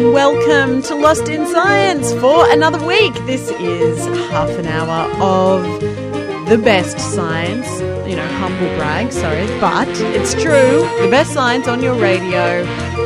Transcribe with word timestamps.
And 0.00 0.14
welcome 0.14 0.80
to 0.80 0.94
Lost 0.94 1.28
in 1.28 1.46
Science 1.46 2.10
for 2.14 2.50
another 2.50 2.82
week. 2.86 3.12
This 3.26 3.50
is 3.50 3.98
half 4.30 4.48
an 4.48 4.64
hour 4.64 5.10
of 5.20 5.62
the 6.48 6.56
best 6.56 6.98
science. 6.98 7.68
You 8.08 8.16
know, 8.16 8.26
humble 8.38 8.74
brag, 8.76 9.12
sorry, 9.12 9.46
but 9.60 9.88
it's 10.16 10.32
true. 10.32 10.88
The 11.02 11.08
best 11.10 11.34
science 11.34 11.68
on 11.68 11.82
your 11.82 11.94
radio. 11.96 12.64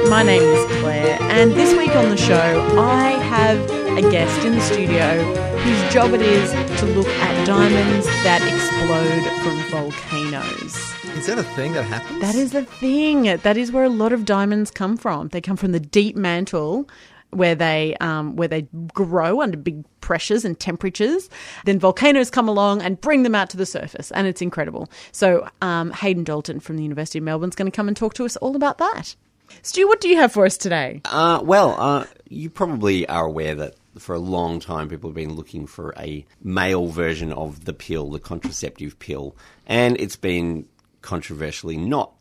My 0.08 0.22
name 0.22 0.42
is 0.42 0.80
Claire, 0.80 1.18
and 1.22 1.50
this 1.54 1.76
week 1.76 1.96
on 1.96 2.10
the 2.10 2.16
show, 2.16 2.78
I 2.78 3.10
have 3.10 3.58
a 3.98 4.02
guest 4.02 4.46
in 4.46 4.54
the 4.54 4.60
studio 4.60 5.53
whose 5.64 5.92
job 5.95 6.12
it 6.12 6.20
is 6.20 6.52
to 6.78 6.86
look 6.86 7.06
at 7.06 7.46
diamonds 7.46 8.05
that 8.22 8.42
explode 8.42 9.24
from 9.42 9.56
volcanoes. 9.70 10.74
Is 11.16 11.27
that 11.27 11.38
a 11.38 11.42
thing 11.42 11.72
that 11.72 11.84
happens? 11.84 12.20
That 12.20 12.34
is 12.34 12.52
the 12.52 12.64
thing. 12.64 13.22
That 13.38 13.56
is 13.56 13.72
where 13.72 13.84
a 13.84 13.88
lot 13.88 14.12
of 14.12 14.27
diamonds 14.27 14.70
come 14.70 14.98
from. 14.98 15.28
They 15.28 15.41
come 15.41 15.56
from 15.56 15.72
the 15.72 15.80
deep 15.80 16.16
mantle 16.16 16.86
where 17.30 17.55
they 17.55 17.96
um, 18.02 18.36
where 18.36 18.46
they 18.46 18.69
grow 18.92 19.41
under 19.41 19.56
big 19.56 19.84
pressures 20.03 20.44
and 20.44 20.61
temperatures. 20.61 21.30
Then 21.64 21.78
volcanoes 21.78 22.28
come 22.28 22.47
along 22.47 22.83
and 22.83 23.00
bring 23.00 23.22
them 23.22 23.34
out 23.34 23.48
to 23.50 23.56
the 23.56 23.64
surface, 23.64 24.10
and 24.10 24.27
it's 24.27 24.42
incredible. 24.42 24.91
So 25.12 25.48
um, 25.62 25.92
Hayden 25.92 26.25
Dalton 26.25 26.60
from 26.60 26.77
the 26.77 26.83
University 26.83 27.20
of 27.20 27.25
Melbourne 27.25 27.48
is 27.48 27.56
going 27.56 27.70
to 27.70 27.75
come 27.75 27.88
and 27.88 27.97
talk 27.97 28.12
to 28.14 28.27
us 28.27 28.36
all 28.36 28.55
about 28.55 28.77
that. 28.78 29.16
Stu, 29.62 29.88
what 29.88 30.03
do 30.03 30.10
you 30.10 30.16
have 30.16 30.31
for 30.31 30.44
us 30.44 30.58
today? 30.58 31.00
Uh, 31.06 31.41
well, 31.42 31.75
uh, 31.78 32.05
you 32.28 32.50
probably 32.50 33.08
are 33.08 33.25
aware 33.25 33.55
that 33.55 33.77
for 33.98 34.14
a 34.14 34.19
long 34.19 34.61
time 34.61 34.89
people 34.89 35.11
have 35.11 35.14
been 35.14 35.34
looking 35.34 35.67
for 35.67 35.95
a 35.98 36.25
male 36.42 36.89
version 36.89 37.33
of 37.33 37.64
the 37.64 37.73
pill, 37.73 38.11
the 38.11 38.20
contraceptive 38.20 38.98
pill, 38.98 39.37
and 39.67 39.98
it's 40.00 40.17
been 40.17 40.67
controversially 41.03 41.77
not 41.77 42.12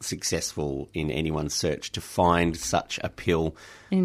successful 0.00 0.88
in 0.94 1.10
anyone's 1.10 1.54
search 1.54 1.92
to 1.92 2.00
find 2.00 2.56
such 2.56 2.98
a 3.04 3.08
pill. 3.08 3.54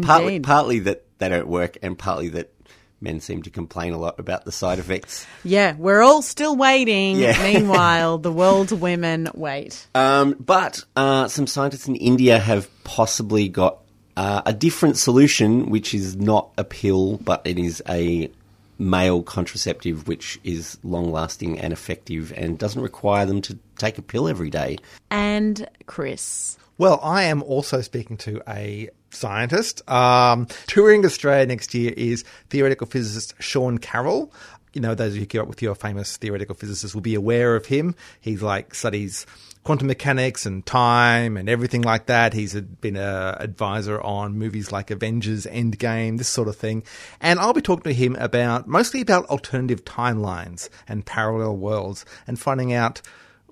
Partly, 0.02 0.36
Indeed. 0.36 0.42
partly 0.44 0.78
that 0.80 1.04
they 1.18 1.28
don't 1.28 1.48
work, 1.48 1.78
and 1.82 1.98
partly 1.98 2.28
that 2.30 2.52
men 3.00 3.20
seem 3.20 3.42
to 3.42 3.50
complain 3.50 3.92
a 3.92 3.98
lot 3.98 4.18
about 4.18 4.44
the 4.44 4.52
side 4.52 4.78
effects. 4.78 5.26
Yeah, 5.44 5.74
we're 5.76 6.02
all 6.02 6.22
still 6.22 6.56
waiting. 6.56 7.16
Yeah. 7.18 7.42
Meanwhile, 7.42 8.18
the 8.18 8.32
world's 8.32 8.74
women 8.74 9.28
wait. 9.34 9.86
Um, 9.94 10.36
but 10.38 10.84
uh, 10.94 11.28
some 11.28 11.46
scientists 11.46 11.88
in 11.88 11.96
India 11.96 12.38
have 12.38 12.68
possibly 12.84 13.48
got 13.48 13.78
uh, 14.16 14.42
a 14.46 14.52
different 14.52 14.96
solution, 14.96 15.70
which 15.70 15.94
is 15.94 16.16
not 16.16 16.50
a 16.56 16.64
pill, 16.64 17.18
but 17.18 17.42
it 17.44 17.58
is 17.58 17.82
a 17.88 18.30
male 18.78 19.22
contraceptive, 19.22 20.06
which 20.06 20.38
is 20.44 20.78
long 20.82 21.10
lasting 21.10 21.58
and 21.58 21.72
effective 21.72 22.32
and 22.36 22.58
doesn't 22.58 22.82
require 22.82 23.26
them 23.26 23.40
to 23.42 23.58
take 23.78 23.98
a 23.98 24.02
pill 24.02 24.28
every 24.28 24.50
day. 24.50 24.78
And 25.10 25.68
Chris. 25.86 26.58
Well, 26.78 27.00
I 27.02 27.24
am 27.24 27.42
also 27.42 27.80
speaking 27.80 28.18
to 28.18 28.42
a 28.48 28.90
scientist. 29.10 29.88
Um, 29.90 30.46
touring 30.66 31.04
Australia 31.06 31.46
next 31.46 31.74
year 31.74 31.92
is 31.96 32.24
theoretical 32.50 32.86
physicist 32.86 33.34
Sean 33.38 33.78
Carroll. 33.78 34.32
You 34.74 34.82
know, 34.82 34.94
those 34.94 35.12
of 35.12 35.14
you 35.14 35.20
who 35.20 35.26
keep 35.26 35.40
up 35.40 35.48
with 35.48 35.62
your 35.62 35.74
famous 35.74 36.18
theoretical 36.18 36.54
physicists 36.54 36.94
will 36.94 37.00
be 37.02 37.14
aware 37.14 37.56
of 37.56 37.64
him. 37.64 37.94
He's 38.20 38.42
like 38.42 38.74
studies 38.74 39.24
quantum 39.66 39.88
mechanics 39.88 40.46
and 40.46 40.64
time 40.64 41.36
and 41.36 41.48
everything 41.48 41.82
like 41.82 42.06
that. 42.06 42.32
He's 42.32 42.54
a, 42.54 42.62
been 42.62 42.96
a 42.96 43.36
advisor 43.40 44.00
on 44.00 44.38
movies 44.38 44.70
like 44.70 44.92
Avengers 44.92 45.44
Endgame, 45.44 46.18
this 46.18 46.28
sort 46.28 46.46
of 46.46 46.54
thing. 46.54 46.84
And 47.20 47.40
I'll 47.40 47.52
be 47.52 47.60
talking 47.60 47.82
to 47.82 47.92
him 47.92 48.14
about 48.14 48.68
mostly 48.68 49.00
about 49.00 49.26
alternative 49.26 49.84
timelines 49.84 50.68
and 50.86 51.04
parallel 51.04 51.56
worlds 51.56 52.04
and 52.28 52.38
finding 52.38 52.72
out 52.72 53.02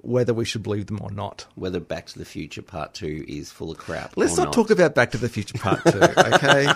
whether 0.02 0.32
we 0.32 0.44
should 0.44 0.62
believe 0.62 0.86
them 0.86 1.00
or 1.02 1.10
not. 1.10 1.46
Whether 1.56 1.80
Back 1.80 2.06
to 2.06 2.18
the 2.20 2.24
Future 2.24 2.62
Part 2.62 2.94
2 2.94 3.24
is 3.26 3.50
full 3.50 3.72
of 3.72 3.78
crap. 3.78 4.16
Let's 4.16 4.38
or 4.38 4.44
not, 4.44 4.52
talk 4.52 4.70
about 4.70 4.94
Back 4.94 5.10
to 5.12 5.18
the 5.18 5.28
Future 5.28 5.58
Part 5.58 5.82
2, 5.84 5.98
okay? 6.34 6.68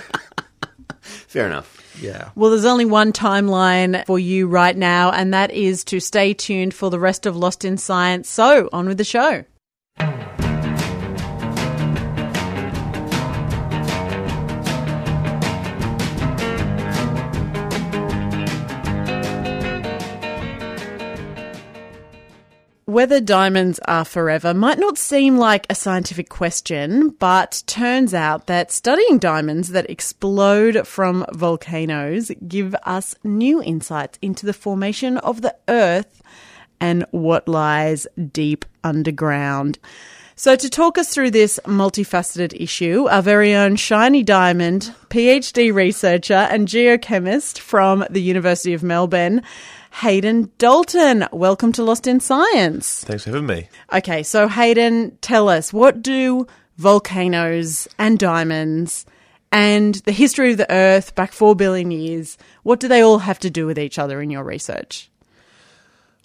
Fair 1.02 1.46
enough. 1.46 1.98
yeah. 2.00 2.30
Well, 2.34 2.50
there's 2.50 2.64
only 2.64 2.84
one 2.84 3.12
timeline 3.12 4.04
for 4.06 4.18
you 4.18 4.46
right 4.46 4.76
now, 4.76 5.10
and 5.10 5.34
that 5.34 5.50
is 5.50 5.84
to 5.84 6.00
stay 6.00 6.34
tuned 6.34 6.74
for 6.74 6.90
the 6.90 6.98
rest 6.98 7.26
of 7.26 7.36
Lost 7.36 7.64
in 7.64 7.76
Science. 7.76 8.28
So, 8.28 8.68
on 8.72 8.86
with 8.86 8.98
the 8.98 9.04
show. 9.04 9.44
Whether 22.88 23.20
diamonds 23.20 23.78
are 23.80 24.06
forever 24.06 24.54
might 24.54 24.78
not 24.78 24.96
seem 24.96 25.36
like 25.36 25.66
a 25.68 25.74
scientific 25.74 26.30
question, 26.30 27.10
but 27.10 27.62
turns 27.66 28.14
out 28.14 28.46
that 28.46 28.72
studying 28.72 29.18
diamonds 29.18 29.68
that 29.72 29.90
explode 29.90 30.88
from 30.88 31.26
volcanoes 31.34 32.32
give 32.48 32.74
us 32.84 33.14
new 33.22 33.62
insights 33.62 34.18
into 34.22 34.46
the 34.46 34.54
formation 34.54 35.18
of 35.18 35.42
the 35.42 35.54
earth 35.68 36.22
and 36.80 37.04
what 37.10 37.46
lies 37.46 38.06
deep 38.32 38.64
underground. 38.82 39.78
So, 40.34 40.56
to 40.56 40.70
talk 40.70 40.96
us 40.96 41.12
through 41.12 41.32
this 41.32 41.60
multifaceted 41.64 42.58
issue, 42.58 43.06
our 43.10 43.20
very 43.20 43.54
own 43.54 43.76
Shiny 43.76 44.22
Diamond, 44.22 44.94
PhD 45.10 45.74
researcher 45.74 46.32
and 46.32 46.66
geochemist 46.66 47.58
from 47.58 48.06
the 48.08 48.22
University 48.22 48.72
of 48.72 48.82
Melbourne, 48.82 49.42
Hayden 49.98 50.52
Dalton. 50.58 51.26
Welcome 51.32 51.72
to 51.72 51.82
Lost 51.82 52.06
in 52.06 52.20
Science. 52.20 53.02
Thanks 53.02 53.24
for 53.24 53.30
having 53.30 53.46
me. 53.46 53.68
Okay, 53.92 54.22
so 54.22 54.46
Hayden, 54.46 55.18
tell 55.22 55.48
us 55.48 55.72
what 55.72 56.02
do 56.02 56.46
volcanoes 56.76 57.88
and 57.98 58.16
diamonds 58.16 59.06
and 59.50 59.96
the 59.96 60.12
history 60.12 60.52
of 60.52 60.58
the 60.58 60.70
Earth 60.70 61.16
back 61.16 61.32
four 61.32 61.56
billion 61.56 61.90
years, 61.90 62.38
what 62.62 62.78
do 62.78 62.86
they 62.86 63.00
all 63.00 63.18
have 63.18 63.40
to 63.40 63.50
do 63.50 63.66
with 63.66 63.76
each 63.76 63.98
other 63.98 64.22
in 64.22 64.30
your 64.30 64.44
research? 64.44 65.10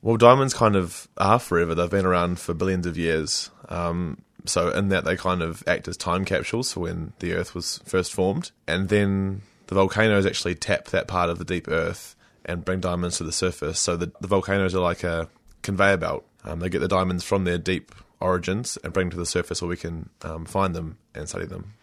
Well, 0.04 0.18
diamonds 0.18 0.54
kind 0.54 0.76
of 0.76 1.08
are 1.18 1.40
forever. 1.40 1.74
They've 1.74 1.90
been 1.90 2.06
around 2.06 2.40
for 2.40 2.54
billions 2.54 2.86
of 2.86 2.96
years. 2.96 3.50
Um, 3.70 4.22
so, 4.46 4.70
in 4.70 4.90
that, 4.90 5.04
they 5.04 5.16
kind 5.16 5.42
of 5.42 5.64
act 5.66 5.88
as 5.88 5.98
time 5.98 6.26
capsules 6.26 6.74
for 6.74 6.82
when 6.82 7.14
the 7.20 7.34
Earth 7.34 7.56
was 7.56 7.80
first 7.86 8.14
formed. 8.14 8.52
And 8.68 8.90
then 8.90 9.42
the 9.66 9.76
volcanoes 9.76 10.28
actually 10.28 10.54
tap 10.54 10.90
that 10.90 11.08
part 11.08 11.32
of 11.32 11.40
the 11.40 11.46
deep 11.46 11.68
Earth 11.68 12.16
and 12.46 12.66
bring 12.66 12.80
diamonds 12.80 13.18
to 13.18 13.24
the 13.24 13.32
surface. 13.32 13.80
So, 13.80 13.96
the, 13.96 14.12
the 14.20 14.28
volcanoes 14.28 14.76
are 14.76 14.82
like 14.82 15.04
a 15.04 15.30
conveyor 15.62 15.98
belt. 15.98 16.26
Um, 16.44 16.60
they 16.60 16.70
get 16.70 16.80
the 16.80 16.88
diamonds 16.88 17.24
from 17.24 17.46
their 17.46 17.58
deep 17.58 17.94
origins 18.20 18.78
and 18.84 18.94
bring 18.94 19.08
them 19.08 19.12
to 19.12 19.18
the 19.18 19.26
surface 19.26 19.62
where 19.62 19.70
we 19.70 19.78
can 19.78 20.10
um, 20.22 20.46
find 20.46 20.76
them 20.76 20.98
and 21.14 21.28
study 21.28 21.46
them. 21.46 21.74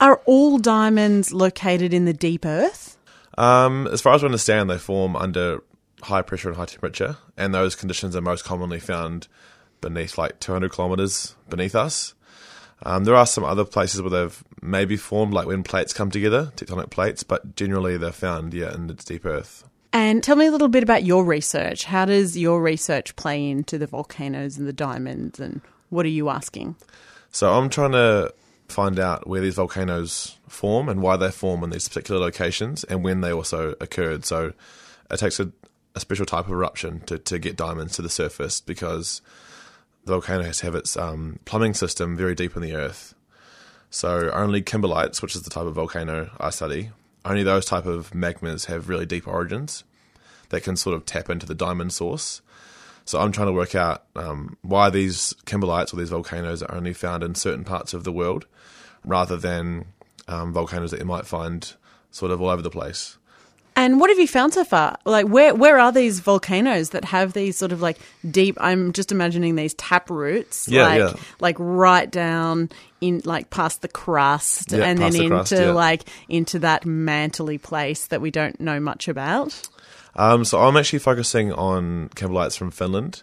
Are 0.00 0.20
all 0.24 0.58
diamonds 0.58 1.32
located 1.32 1.92
in 1.92 2.06
the 2.06 2.14
deep 2.14 2.46
Earth? 2.46 2.96
Um, 3.36 3.86
as 3.88 4.00
far 4.00 4.14
as 4.14 4.22
I 4.22 4.26
understand, 4.26 4.70
they 4.70 4.78
form 4.78 5.14
under 5.14 5.62
high 6.02 6.22
pressure 6.22 6.48
and 6.48 6.56
high 6.56 6.66
temperature, 6.66 7.16
and 7.36 7.54
those 7.54 7.74
conditions 7.74 8.16
are 8.16 8.20
most 8.20 8.44
commonly 8.44 8.80
found 8.80 9.28
beneath 9.80 10.18
like 10.18 10.40
200 10.40 10.72
kilometers 10.72 11.34
beneath 11.48 11.74
us. 11.74 12.14
Um, 12.82 13.04
there 13.04 13.14
are 13.14 13.26
some 13.26 13.44
other 13.44 13.64
places 13.64 14.00
where 14.00 14.10
they've 14.10 14.44
maybe 14.62 14.96
formed, 14.96 15.34
like 15.34 15.46
when 15.46 15.62
plates 15.62 15.92
come 15.92 16.10
together, 16.10 16.52
tectonic 16.56 16.90
plates, 16.90 17.22
but 17.22 17.54
generally 17.54 17.98
they're 17.98 18.12
found, 18.12 18.54
yeah, 18.54 18.74
in 18.74 18.86
the 18.86 18.94
deep 18.94 19.26
earth. 19.26 19.68
And 19.92 20.22
tell 20.22 20.36
me 20.36 20.46
a 20.46 20.50
little 20.52 20.68
bit 20.68 20.82
about 20.82 21.04
your 21.04 21.24
research. 21.24 21.84
How 21.84 22.04
does 22.04 22.38
your 22.38 22.62
research 22.62 23.16
play 23.16 23.48
into 23.48 23.76
the 23.76 23.86
volcanoes 23.86 24.56
and 24.56 24.68
the 24.68 24.72
diamonds, 24.72 25.40
and 25.40 25.60
what 25.88 26.06
are 26.06 26.10
you 26.10 26.28
asking? 26.28 26.76
So 27.32 27.52
I'm 27.52 27.68
trying 27.68 27.92
to 27.92 28.32
find 28.68 28.98
out 28.98 29.26
where 29.26 29.40
these 29.40 29.56
volcanoes 29.56 30.38
form 30.48 30.88
and 30.88 31.02
why 31.02 31.16
they 31.16 31.30
form 31.30 31.64
in 31.64 31.70
these 31.70 31.88
particular 31.88 32.20
locations 32.20 32.84
and 32.84 33.02
when 33.02 33.20
they 33.20 33.32
also 33.32 33.74
occurred. 33.80 34.24
So 34.24 34.52
it 35.10 35.16
takes 35.18 35.40
a, 35.40 35.50
a 35.94 36.00
special 36.00 36.26
type 36.26 36.46
of 36.46 36.52
eruption 36.52 37.00
to, 37.06 37.18
to 37.18 37.38
get 37.38 37.56
diamonds 37.56 37.96
to 37.96 38.02
the 38.02 38.08
surface 38.08 38.60
because 38.60 39.22
the 40.04 40.12
volcano 40.12 40.44
has 40.44 40.58
to 40.58 40.66
have 40.66 40.74
its 40.74 40.96
um, 40.96 41.40
plumbing 41.44 41.74
system 41.74 42.16
very 42.16 42.34
deep 42.34 42.56
in 42.56 42.62
the 42.62 42.74
earth. 42.74 43.14
So 43.90 44.30
only 44.30 44.62
kimberlites, 44.62 45.20
which 45.20 45.34
is 45.34 45.42
the 45.42 45.50
type 45.50 45.66
of 45.66 45.74
volcano 45.74 46.30
I 46.38 46.50
study, 46.50 46.90
only 47.24 47.42
those 47.42 47.64
type 47.64 47.86
of 47.86 48.10
magmas 48.10 48.66
have 48.66 48.88
really 48.88 49.06
deep 49.06 49.26
origins 49.26 49.84
that 50.50 50.62
can 50.62 50.76
sort 50.76 50.96
of 50.96 51.06
tap 51.06 51.30
into 51.30 51.46
the 51.46 51.54
diamond 51.54 51.92
source. 51.92 52.42
So 53.04 53.20
I'm 53.20 53.32
trying 53.32 53.48
to 53.48 53.52
work 53.52 53.74
out 53.74 54.04
um, 54.14 54.56
why 54.62 54.90
these 54.90 55.34
kimberlites 55.46 55.92
or 55.92 55.96
these 55.96 56.10
volcanoes 56.10 56.62
are 56.62 56.74
only 56.74 56.92
found 56.92 57.22
in 57.22 57.34
certain 57.34 57.64
parts 57.64 57.94
of 57.94 58.04
the 58.04 58.12
world, 58.12 58.46
rather 59.04 59.36
than 59.36 59.86
um, 60.28 60.52
volcanoes 60.52 60.90
that 60.90 61.00
you 61.00 61.06
might 61.06 61.26
find 61.26 61.74
sort 62.10 62.30
of 62.30 62.40
all 62.40 62.50
over 62.50 62.62
the 62.62 62.70
place. 62.70 63.16
And 63.80 63.98
what 63.98 64.10
have 64.10 64.18
you 64.18 64.28
found 64.28 64.52
so 64.52 64.62
far? 64.62 64.98
Like, 65.06 65.26
where 65.26 65.54
where 65.54 65.78
are 65.78 65.90
these 65.90 66.20
volcanoes 66.20 66.90
that 66.90 67.02
have 67.06 67.32
these 67.32 67.56
sort 67.56 67.72
of 67.72 67.80
like 67.80 67.96
deep? 68.30 68.58
I'm 68.60 68.92
just 68.92 69.10
imagining 69.10 69.56
these 69.56 69.72
tap 69.72 70.10
roots, 70.10 70.68
Yeah, 70.68 70.82
like 70.82 70.98
yeah. 70.98 71.12
like 71.40 71.56
right 71.58 72.10
down 72.10 72.68
in 73.00 73.22
like 73.24 73.48
past 73.48 73.80
the 73.80 73.88
crust, 73.88 74.70
Yeah, 74.70 74.84
and 74.84 74.98
then 74.98 75.12
the 75.12 75.22
into 75.24 75.30
crust, 75.30 75.52
like 75.54 76.02
into 76.28 76.58
that 76.58 76.84
mantly 76.84 77.56
place 77.56 78.08
that 78.08 78.20
we 78.20 78.30
don't 78.30 78.60
know 78.60 78.80
much 78.80 79.08
about. 79.08 79.58
Um, 80.14 80.44
so 80.44 80.60
I'm 80.60 80.76
actually 80.76 80.98
focusing 80.98 81.50
on 81.50 82.10
kimberlites 82.10 82.58
from 82.58 82.70
Finland, 82.70 83.22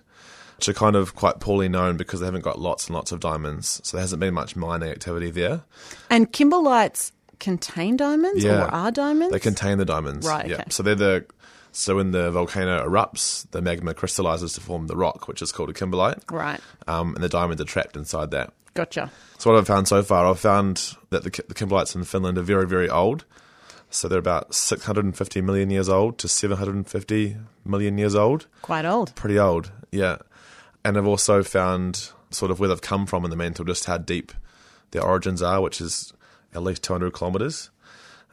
which 0.56 0.68
are 0.68 0.74
kind 0.74 0.96
of 0.96 1.14
quite 1.14 1.40
poorly 1.40 1.70
known 1.70 1.98
because 1.98 2.20
they 2.20 2.26
haven't 2.26 2.44
got 2.44 2.58
lots 2.58 2.88
and 2.88 2.96
lots 2.96 3.12
of 3.12 3.20
diamonds. 3.20 3.80
So 3.84 3.98
there 3.98 4.02
hasn't 4.02 4.22
been 4.22 4.34
much 4.34 4.56
mining 4.56 4.90
activity 4.90 5.30
there. 5.30 5.62
And 6.10 6.34
kimberlites 6.34 7.12
contain 7.40 7.98
diamonds 7.98 8.44
Yeah. 8.44 8.66
or 8.66 8.68
are 8.74 8.92
diamonds? 8.92 9.32
They 9.34 9.40
contain 9.40 9.78
the 9.78 9.86
diamonds. 9.86 10.26
Right, 10.28 10.48
Yeah. 10.48 10.56
okay. 10.56 10.64
So 10.70 10.84
they're 10.84 10.96
the 10.96 11.26
so 11.72 11.98
when 11.98 12.12
the 12.12 12.32
volcano 12.32 12.84
erupts, 12.88 13.46
the 13.52 13.62
magma 13.62 13.94
crystallizes 13.94 14.54
to 14.54 14.62
form 14.62 14.88
the 14.88 14.96
rock, 14.96 15.28
which 15.28 15.42
is 15.44 15.52
called 15.52 15.70
a 15.70 15.74
kimberlite. 15.74 16.20
right. 16.32 16.60
Um, 16.88 17.14
and 17.14 17.24
the 17.24 17.30
diamonds 17.30 17.62
are 17.62 17.66
trapped 17.66 17.96
inside 17.96 18.32
that. 18.32 18.52
Gotcha. 18.74 19.12
So 19.38 19.52
what 19.52 19.60
I've 19.60 19.68
found 19.68 19.88
so 19.88 20.02
far, 20.02 20.26
I've 20.26 20.40
found 20.40 20.96
that 21.12 21.24
the, 21.24 21.30
the 21.30 21.54
kimberlites 21.54 21.96
in 21.96 22.04
Finland 22.04 22.38
are 22.38 22.42
very, 22.44 22.66
very 22.68 22.90
old. 22.90 23.26
So 23.90 24.08
they're 24.08 24.20
about 24.20 24.54
650 24.56 25.42
million 25.42 25.70
years 25.70 25.88
old 25.90 26.18
to 26.20 26.28
750 26.28 27.38
million 27.66 27.98
years 27.98 28.16
old. 28.16 28.48
Quite 28.62 28.86
old. 28.86 29.14
Pretty 29.16 29.38
old, 29.40 29.72
yeah. 29.92 30.18
And 30.84 30.98
I've 30.98 31.08
also 31.08 31.44
found 31.44 32.10
sort 32.32 32.52
of 32.52 32.60
where 32.60 32.70
they've 32.70 32.82
come 32.82 33.06
from 33.06 33.24
in 33.24 33.30
the 33.30 33.36
mantle, 33.38 33.66
just 33.66 33.86
how 33.86 33.98
deep 33.98 34.32
their 34.92 35.04
origins 35.04 35.42
are, 35.42 35.62
which 35.62 35.80
is 35.80 36.12
at 36.58 36.64
least 36.64 36.84
200 36.84 37.14
kilometres. 37.14 37.70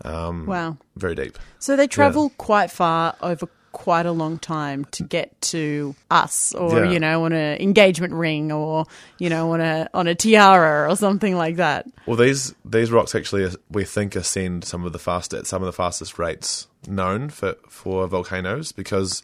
Um, 0.05 0.47
Wow. 0.47 0.77
Very 0.97 1.15
deep. 1.15 1.39
So 1.61 1.77
they 1.77 1.87
travel 1.87 2.31
quite 2.37 2.71
far 2.71 3.15
over 3.21 3.49
quite 3.73 4.07
a 4.07 4.13
long 4.13 4.39
time 4.39 4.85
to 4.93 5.03
get 5.03 5.41
to 5.41 5.95
us, 6.11 6.55
or 6.55 6.85
Yeah. 6.85 6.91
you 6.93 7.01
know, 7.01 7.25
on 7.25 7.33
an 7.33 7.61
engagement 7.61 8.13
ring, 8.13 8.53
or 8.53 8.87
you 9.19 9.29
know, 9.29 9.53
on 9.53 9.61
a 9.61 9.89
on 9.93 10.07
a 10.07 10.15
tiara 10.15 10.89
or 10.91 10.97
something 10.97 11.37
like 11.37 11.57
that. 11.57 11.87
Well, 12.07 12.17
these 12.17 12.55
these 12.65 12.91
rocks 12.93 13.15
actually 13.15 13.49
we 13.71 13.85
think 13.85 14.15
ascend 14.17 14.65
some 14.65 14.85
of 14.85 14.93
the 14.93 14.99
fastest 15.01 15.41
at 15.41 15.47
some 15.47 15.63
of 15.63 15.67
the 15.67 15.73
fastest 15.73 16.19
rates 16.19 16.67
known 16.87 17.31
for 17.31 17.57
for 17.69 18.07
volcanoes 18.07 18.71
because 18.73 19.23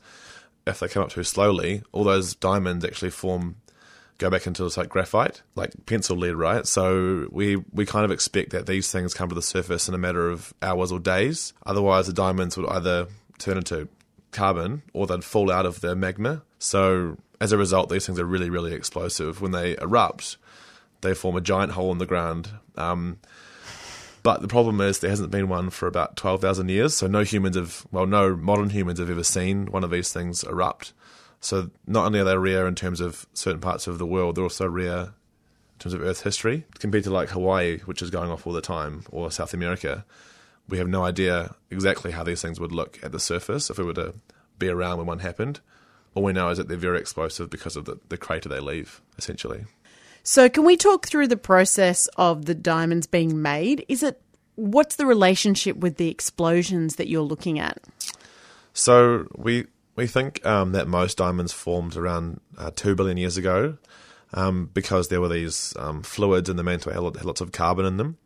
if 0.67 0.81
they 0.81 0.88
come 0.88 1.03
up 1.05 1.11
too 1.11 1.25
slowly, 1.25 1.82
all 1.93 2.05
those 2.05 2.35
diamonds 2.35 2.85
actually 2.85 3.11
form 3.11 3.56
go 4.20 4.31
back 4.31 4.46
into 4.46 4.70
like 4.76 4.90
graphite, 4.90 5.43
like 5.56 5.72
pencil 5.87 6.17
lead, 6.17 6.34
right? 6.34 6.67
So 6.67 7.26
we 7.32 7.56
we 7.72 7.87
kind 7.87 8.05
of 8.05 8.11
expect 8.12 8.50
that 8.50 8.67
these 8.67 8.93
things 8.93 9.14
come 9.14 9.31
to 9.31 9.34
the 9.34 9.43
surface 9.43 9.88
in 9.88 9.94
a 9.94 9.99
matter 9.99 10.28
of 10.28 10.55
hours 10.62 10.93
or 10.93 11.00
days. 11.00 11.52
Otherwise, 11.67 12.06
the 12.06 12.12
diamonds 12.12 12.56
would 12.56 12.69
either 12.69 13.08
turn 13.38 13.56
into 13.56 13.88
carbon 14.31 14.82
or 14.93 15.06
they'd 15.06 15.25
fall 15.25 15.50
out 15.50 15.67
of 15.67 15.81
the 15.81 15.96
magma. 15.96 16.43
So 16.58 17.17
as 17.40 17.50
a 17.50 17.58
result, 17.58 17.88
these 17.88 18.06
things 18.06 18.20
are 18.20 18.26
really 18.26 18.50
really 18.50 18.75
explosive. 18.75 19.40
When 19.40 19.52
they 19.52 19.76
erupt, 19.78 20.37
they 21.00 21.14
form 21.14 21.37
a 21.37 21.40
giant 21.40 21.72
hole 21.72 21.90
in 21.90 21.99
the 21.99 22.06
ground. 22.06 22.50
Um, 22.76 23.19
but 24.22 24.43
the 24.43 24.49
problem 24.49 24.82
is 24.82 24.99
there 24.99 25.08
hasn't 25.08 25.31
been 25.31 25.49
one 25.49 25.70
for 25.70 25.87
about 25.87 26.17
12,000 26.17 26.69
years. 26.69 26.94
So 26.94 27.06
no 27.06 27.22
humans 27.22 27.56
have, 27.56 27.87
well, 27.90 28.05
no 28.05 28.37
modern 28.37 28.69
humans 28.69 28.99
have 28.99 29.08
ever 29.08 29.25
seen 29.25 29.64
one 29.72 29.82
of 29.82 29.90
these 29.90 30.12
things 30.12 30.44
erupt. 30.44 30.93
So 31.40 31.70
not 31.87 32.06
only 32.06 32.20
are 32.20 32.25
they 32.25 32.37
rare 32.37 32.66
in 32.66 32.75
terms 32.75 33.00
of 33.00 33.26
certain 33.32 33.60
parts 33.60 33.87
of 33.87 33.98
the 33.98 34.06
world, 34.06 34.37
they're 34.37 34.44
also 34.44 34.69
rare 34.69 35.00
in 35.00 35.78
terms 35.78 35.94
of 35.94 36.02
Earth 36.02 36.22
history. 36.22 36.66
Compared 36.78 37.04
to 37.04 37.10
like 37.10 37.31
Hawaii, 37.31 37.78
which 37.81 38.02
is 38.02 38.10
going 38.10 38.31
off 38.31 38.46
all 38.46 38.52
the 38.52 38.60
time, 38.60 39.04
or 39.10 39.31
South 39.31 39.54
America, 39.54 40.04
we 40.69 40.78
have 40.78 40.88
no 40.88 41.04
idea 41.04 41.54
exactly 41.70 42.12
how 42.12 42.22
these 42.22 42.42
things 42.42 42.60
would 42.60 42.72
look 42.72 42.98
at 43.02 43.12
the 43.12 43.20
surface 43.20 43.70
if 43.70 43.78
we 43.78 43.84
were 43.84 43.94
to 43.94 44.14
be 44.58 44.69
around 44.69 44.98
when 44.98 45.06
one 45.06 45.19
happened. 45.20 45.60
All 46.14 46.22
we 46.22 46.32
know 46.32 46.50
is 46.50 46.58
that 46.58 46.69
they're 46.69 46.76
very 46.76 46.98
explosive 46.98 47.50
because 47.50 47.76
of 47.76 47.86
the, 47.86 47.98
the 48.08 48.16
crater 48.16 48.48
they 48.48 48.60
leave, 48.60 49.00
essentially. 49.16 49.64
So 50.22 50.48
can 50.48 50.64
we 50.64 50.76
talk 50.76 51.06
through 51.06 51.28
the 51.28 51.36
process 51.36 52.06
of 52.16 52.44
the 52.44 52.54
diamonds 52.54 53.06
being 53.06 53.40
made? 53.40 53.84
Is 53.88 54.02
it 54.02 54.20
what's 54.56 54.96
the 54.96 55.06
relationship 55.06 55.76
with 55.76 55.96
the 55.96 56.08
explosions 56.08 56.96
that 56.96 57.08
you're 57.08 57.22
looking 57.22 57.58
at? 57.58 57.78
So 58.75 59.26
we 59.36 59.66
we 59.96 60.06
think 60.06 60.44
um, 60.46 60.72
that 60.72 60.88
most 60.88 61.19
diamonds 61.19 61.52
formed 61.52 61.96
around 61.96 62.40
uh, 62.56 62.70
two 62.75 62.94
billion 62.94 63.16
years 63.16 63.37
ago, 63.37 63.76
um, 64.34 64.70
because 64.72 65.08
there 65.08 65.20
were 65.20 65.28
these 65.28 65.75
um, 65.78 66.02
fluids 66.02 66.48
in 66.48 66.56
the 66.56 66.62
mantle 66.62 66.92
lot- 67.02 67.16
had 67.16 67.25
lots 67.25 67.40
of 67.40 67.52
carbon 67.52 67.84
in 67.84 67.96
them, 67.96 68.16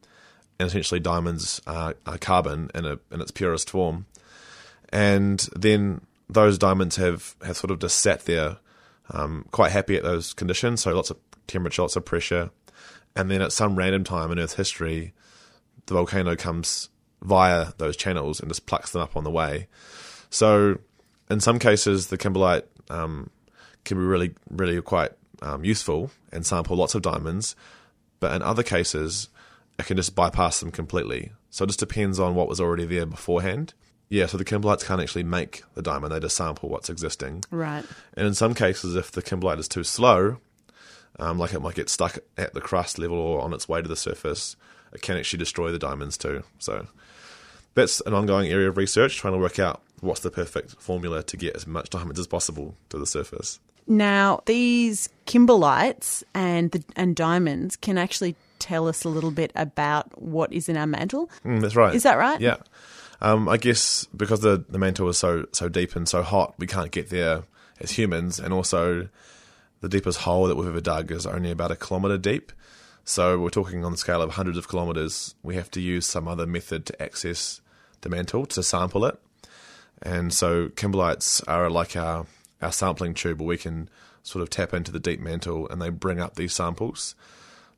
and 0.58 0.69
essentially 0.69 1.00
diamonds 1.00 1.61
are, 1.66 1.94
are 2.06 2.19
carbon 2.19 2.70
in 2.75 2.84
a, 2.84 2.99
in 3.11 3.20
its 3.20 3.31
purest 3.31 3.70
form, 3.70 4.06
and 4.90 5.49
then 5.56 6.00
those 6.28 6.58
diamonds 6.58 6.96
have 6.96 7.34
have 7.44 7.56
sort 7.56 7.70
of 7.70 7.78
just 7.78 7.99
sat 7.99 8.25
there, 8.25 8.58
um, 9.10 9.46
quite 9.50 9.72
happy 9.72 9.96
at 9.96 10.02
those 10.02 10.32
conditions. 10.32 10.82
So 10.82 10.94
lots 10.94 11.10
of 11.10 11.19
temperature, 11.46 11.82
lots 11.82 11.96
of 11.96 12.05
pressure, 12.05 12.50
and 13.17 13.31
then 13.31 13.43
at 13.43 13.52
some 13.52 13.76
random 13.76 14.05
time 14.05 14.31
in 14.31 14.38
Earth 14.38 14.55
history, 14.56 15.12
the 15.87 15.94
volcano 15.94 16.37
comes 16.37 16.88
via 17.22 17.72
those 17.78 17.96
channels 17.96 18.40
and 18.40 18.49
just 18.49 18.67
plucks 18.67 18.93
them 18.93 19.02
up 19.02 19.17
on 19.17 19.25
the 19.25 19.31
way. 19.31 19.67
So, 20.31 20.78
in 21.34 21.40
some 21.40 21.58
cases, 21.58 22.06
the 22.06 22.16
kimberlite 22.16 22.64
um, 22.88 23.28
can 23.84 23.98
be 23.98 24.04
really, 24.04 24.34
really 24.50 24.81
quite 24.81 25.12
um, 25.42 25.64
useful 25.64 26.10
and 26.32 26.46
sample 26.46 26.76
lots 26.76 26.94
of 26.94 27.02
diamonds. 27.02 27.54
But 28.20 28.34
in 28.34 28.42
other 28.42 28.62
cases, 28.62 29.28
it 29.78 29.86
can 29.86 29.96
just 29.96 30.14
bypass 30.14 30.60
them 30.60 30.70
completely. 30.70 31.32
So 31.50 31.64
it 31.64 31.66
just 31.66 31.81
depends 31.81 32.19
on 32.19 32.34
what 32.34 32.48
was 32.48 32.60
already 32.60 32.86
there 32.86 33.04
beforehand. 33.04 33.75
Yeah, 34.08 34.26
so 34.26 34.38
the 34.38 34.44
kimberlites 34.44 34.86
can't 34.86 35.00
actually 35.00 35.25
make 35.25 35.64
the 35.75 35.82
diamond; 35.82 36.12
they 36.12 36.20
just 36.20 36.36
sample 36.36 36.69
what's 36.69 36.88
existing. 36.88 37.42
Right. 37.50 37.84
And 38.16 38.26
in 38.26 38.34
some 38.34 38.54
cases, 38.54 38.94
if 38.94 39.10
the 39.10 39.22
kimberlite 39.22 39.58
is 39.58 39.66
too 39.66 39.82
slow, 39.82 40.38
um, 41.19 41.38
like 41.38 41.52
it 41.52 41.60
might 41.60 41.75
get 41.75 41.88
stuck 41.88 42.19
at 42.36 42.54
the 42.54 42.60
crust 42.60 42.98
level 42.98 43.19
or 43.19 43.40
on 43.40 43.52
its 43.52 43.69
way 43.69 43.82
to 43.82 43.88
the 43.88 43.96
surface, 43.96 44.56
it 44.92 45.02
can 45.02 45.16
actually 45.16 45.38
destroy 45.38 45.72
the 45.72 45.78
diamonds 45.78 46.16
too. 46.16 46.44
So 46.58 46.86
that's 47.75 48.00
an 48.02 48.14
ongoing 48.14 48.50
area 48.52 48.69
of 48.69 48.76
research, 48.76 49.16
trying 49.16 49.34
to 49.34 49.40
work 49.40 49.58
out 49.58 49.82
what's 50.05 50.21
the 50.21 50.31
perfect 50.31 50.77
formula 50.81 51.23
to 51.25 51.37
get 51.37 51.56
as 51.56 51.67
much 51.67 51.91
diamonds 51.91 52.21
as 52.21 52.27
possible 52.27 52.77
to 52.91 52.99
the 52.99 53.06
surface. 53.06 53.59
Now, 53.87 54.43
these 54.47 55.09
kimberlites 55.27 56.23
and 56.35 56.71
the, 56.71 56.83
and 56.97 57.15
diamonds 57.15 57.77
can 57.77 57.99
actually 57.99 58.37
tell 58.59 58.89
us 58.89 59.05
a 59.05 59.09
little 59.09 59.31
bit 59.31 59.53
about 59.55 60.23
what 60.23 60.53
is 60.53 60.69
in 60.69 60.77
our 60.77 60.87
mantle. 60.87 61.31
Mm, 61.45 61.61
that's 61.61 61.77
right. 61.77 61.95
Is 61.95 62.05
that 62.05 62.17
right? 62.17 62.41
Yeah. 62.41 62.56
Um, 63.20 63.49
I 63.49 63.56
guess 63.56 64.06
because 64.17 64.41
the, 64.41 64.65
the 64.69 64.79
mantle 64.79 65.08
is 65.08 65.19
so 65.19 65.46
so 65.53 65.69
deep 65.69 65.96
and 65.96 66.08
so 66.08 66.23
hot, 66.23 66.55
we 66.58 66.67
can't 66.67 66.91
get 66.91 67.11
there 67.11 67.43
as 67.81 67.91
humans, 67.91 68.39
and 68.39 68.53
also 68.53 69.08
the 69.81 69.89
deepest 69.89 70.20
hole 70.20 70.46
that 70.46 70.56
we've 70.56 70.69
ever 70.69 70.81
dug 70.81 71.11
is 71.11 71.27
only 71.27 71.51
about 71.51 71.70
a 71.70 71.77
kilometre 71.77 72.19
deep. 72.19 72.53
So 73.05 73.39
we're 73.39 73.51
talking 73.51 73.84
on 73.84 73.93
the 73.93 73.99
scale 73.99 74.23
of 74.23 74.31
hundreds 74.31 74.56
of 74.56 74.69
kilometres. 74.69 75.34
We 75.43 75.56
have 75.56 75.70
to 75.73 75.81
use 75.81 76.06
some 76.06 76.27
other 76.27 76.46
method 76.46 76.87
to 76.87 77.03
access 77.03 77.61
the 78.01 78.08
mantle 78.08 78.46
to 78.46 78.63
sample 78.63 79.05
it, 79.05 79.19
and 80.03 80.32
so 80.32 80.69
kimberlites 80.70 81.43
are 81.48 81.70
like 81.70 81.96
our 81.96 82.27
our 82.63 82.72
sampling 82.72 83.15
tube, 83.15 83.41
where 83.41 83.48
we 83.48 83.58
can 83.58 83.89
sort 84.22 84.43
of 84.43 84.48
tap 84.51 84.72
into 84.72 84.91
the 84.91 85.01
deep 85.01 85.20
mantle, 85.20 85.69
and 85.69 85.82
they 85.82 85.91
bring 85.91 86.20
up 86.20 86.36
these 86.36 86.53
samples. 86.55 87.15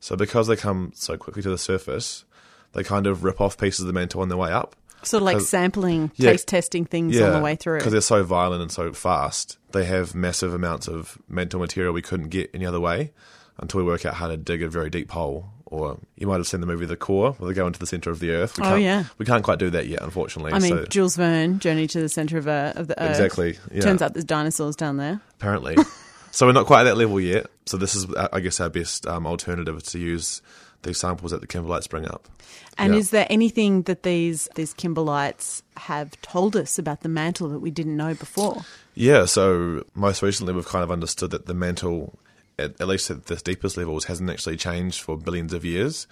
So 0.00 0.14
because 0.14 0.46
they 0.46 0.56
come 0.56 0.92
so 0.94 1.16
quickly 1.16 1.42
to 1.42 1.50
the 1.50 1.58
surface, 1.58 2.24
they 2.72 2.84
kind 2.84 3.06
of 3.06 3.24
rip 3.24 3.40
off 3.40 3.58
pieces 3.58 3.80
of 3.80 3.86
the 3.88 3.92
mantle 3.92 4.20
on 4.20 4.28
their 4.28 4.38
way 4.38 4.52
up. 4.52 4.76
Sort 5.02 5.22
of 5.22 5.24
like 5.24 5.40
sampling, 5.40 6.10
Yeah. 6.16 6.30
taste 6.32 6.48
testing 6.48 6.84
things 6.84 7.20
on 7.20 7.32
the 7.32 7.40
way 7.40 7.56
through. 7.56 7.78
Because 7.78 7.92
they're 7.92 8.00
so 8.00 8.22
violent 8.22 8.62
and 8.62 8.70
so 8.70 8.92
fast, 8.92 9.58
they 9.72 9.84
have 9.84 10.14
massive 10.14 10.52
amounts 10.54 10.88
of 10.88 11.18
mantle 11.28 11.60
material 11.60 11.92
we 11.92 12.02
couldn't 12.02 12.28
get 12.28 12.50
any 12.54 12.66
other 12.66 12.80
way 12.80 13.12
until 13.58 13.78
we 13.80 13.86
work 13.86 14.04
out 14.04 14.14
how 14.14 14.28
to 14.28 14.36
dig 14.36 14.62
a 14.62 14.68
very 14.68 14.90
deep 14.90 15.10
hole. 15.10 15.50
Or 15.68 15.98
you 16.16 16.28
might 16.28 16.36
have 16.36 16.46
seen 16.46 16.60
the 16.60 16.66
movie 16.66 16.86
The 16.86 16.96
Core, 16.96 17.32
where 17.32 17.48
they 17.48 17.54
go 17.54 17.66
into 17.66 17.80
the 17.80 17.86
center 17.86 18.10
of 18.10 18.20
the 18.20 18.30
earth. 18.30 18.56
We 18.56 18.64
Oh, 18.64 18.68
can't, 18.70 18.82
yeah. 18.82 19.04
we 19.18 19.26
can't 19.26 19.42
quite 19.42 19.58
do 19.58 19.68
that 19.70 19.88
yet, 19.88 20.00
unfortunately. 20.00 20.52
I 20.52 20.60
mean, 20.60 20.70
so 20.70 20.84
Jules 20.84 21.16
Verne, 21.16 21.58
Journey 21.58 21.88
to 21.88 22.00
the 22.00 22.08
Center 22.08 22.38
of, 22.38 22.46
uh, 22.46 22.72
of 22.76 22.86
the 22.86 23.02
Earth. 23.02 23.10
exactly, 23.10 23.58
yeah, 23.72 23.80
Turns 23.80 24.00
out 24.00 24.14
there's 24.14 24.24
dinosaurs 24.24 24.76
down 24.76 24.96
there. 24.96 25.20
apparently. 25.40 25.76
so 26.30 26.46
we're 26.46 26.52
not 26.52 26.66
quite 26.66 26.82
at 26.82 26.84
that 26.84 26.96
level 26.96 27.18
yet. 27.20 27.46
So 27.66 27.76
this 27.76 27.96
is, 27.96 28.06
I 28.32 28.38
guess, 28.38 28.60
our 28.60 28.68
best 28.70 29.06
um, 29.08 29.26
alternative 29.26 29.82
to 29.82 29.98
use 29.98 30.40
these 30.84 30.98
samples 30.98 31.32
that 31.32 31.40
the 31.40 31.48
kimberlites 31.48 31.88
bring 31.90 32.06
up. 32.06 32.28
And 32.78 32.92
Yeah. 32.92 33.00
is 33.00 33.10
there 33.10 33.26
anything 33.28 33.82
that 33.82 34.04
these 34.04 34.48
these 34.54 34.72
kimberlites 34.72 35.62
have 35.78 36.12
told 36.22 36.54
us 36.54 36.78
about 36.78 37.00
the 37.00 37.08
mantle 37.08 37.48
that 37.48 37.58
we 37.58 37.72
didn't 37.72 37.96
know 37.96 38.14
before? 38.14 38.62
Yeah, 38.94 39.24
so 39.24 39.82
most 39.94 40.22
recently 40.22 40.52
we've 40.52 40.66
kind 40.68 40.84
of 40.84 40.92
understood 40.92 41.30
that 41.32 41.46
the 41.46 41.54
mantle, 41.54 42.16
at, 42.58 42.80
at 42.80 42.88
least 42.88 43.10
at 43.10 43.26
the 43.26 43.36
deepest 43.36 43.76
levels, 43.76 44.04
hasn't 44.04 44.30
actually 44.30 44.56
changed 44.56 45.00
for 45.02 45.16
billions 45.16 45.52
of 45.52 45.64
years. 45.64 46.06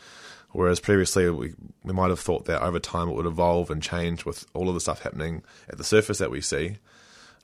Whereas 0.52 0.78
previously 0.78 1.28
we, 1.30 1.52
we 1.82 1.92
might 1.92 2.10
have 2.10 2.20
thought 2.20 2.44
that 2.44 2.62
over 2.62 2.78
time 2.78 3.08
it 3.08 3.14
would 3.14 3.26
evolve 3.26 3.70
and 3.70 3.82
change 3.82 4.24
with 4.24 4.46
all 4.54 4.68
of 4.68 4.74
the 4.74 4.80
stuff 4.80 5.02
happening 5.02 5.42
at 5.68 5.78
the 5.78 5.84
surface 5.84 6.18
that 6.18 6.30
we 6.30 6.40
see. 6.40 6.76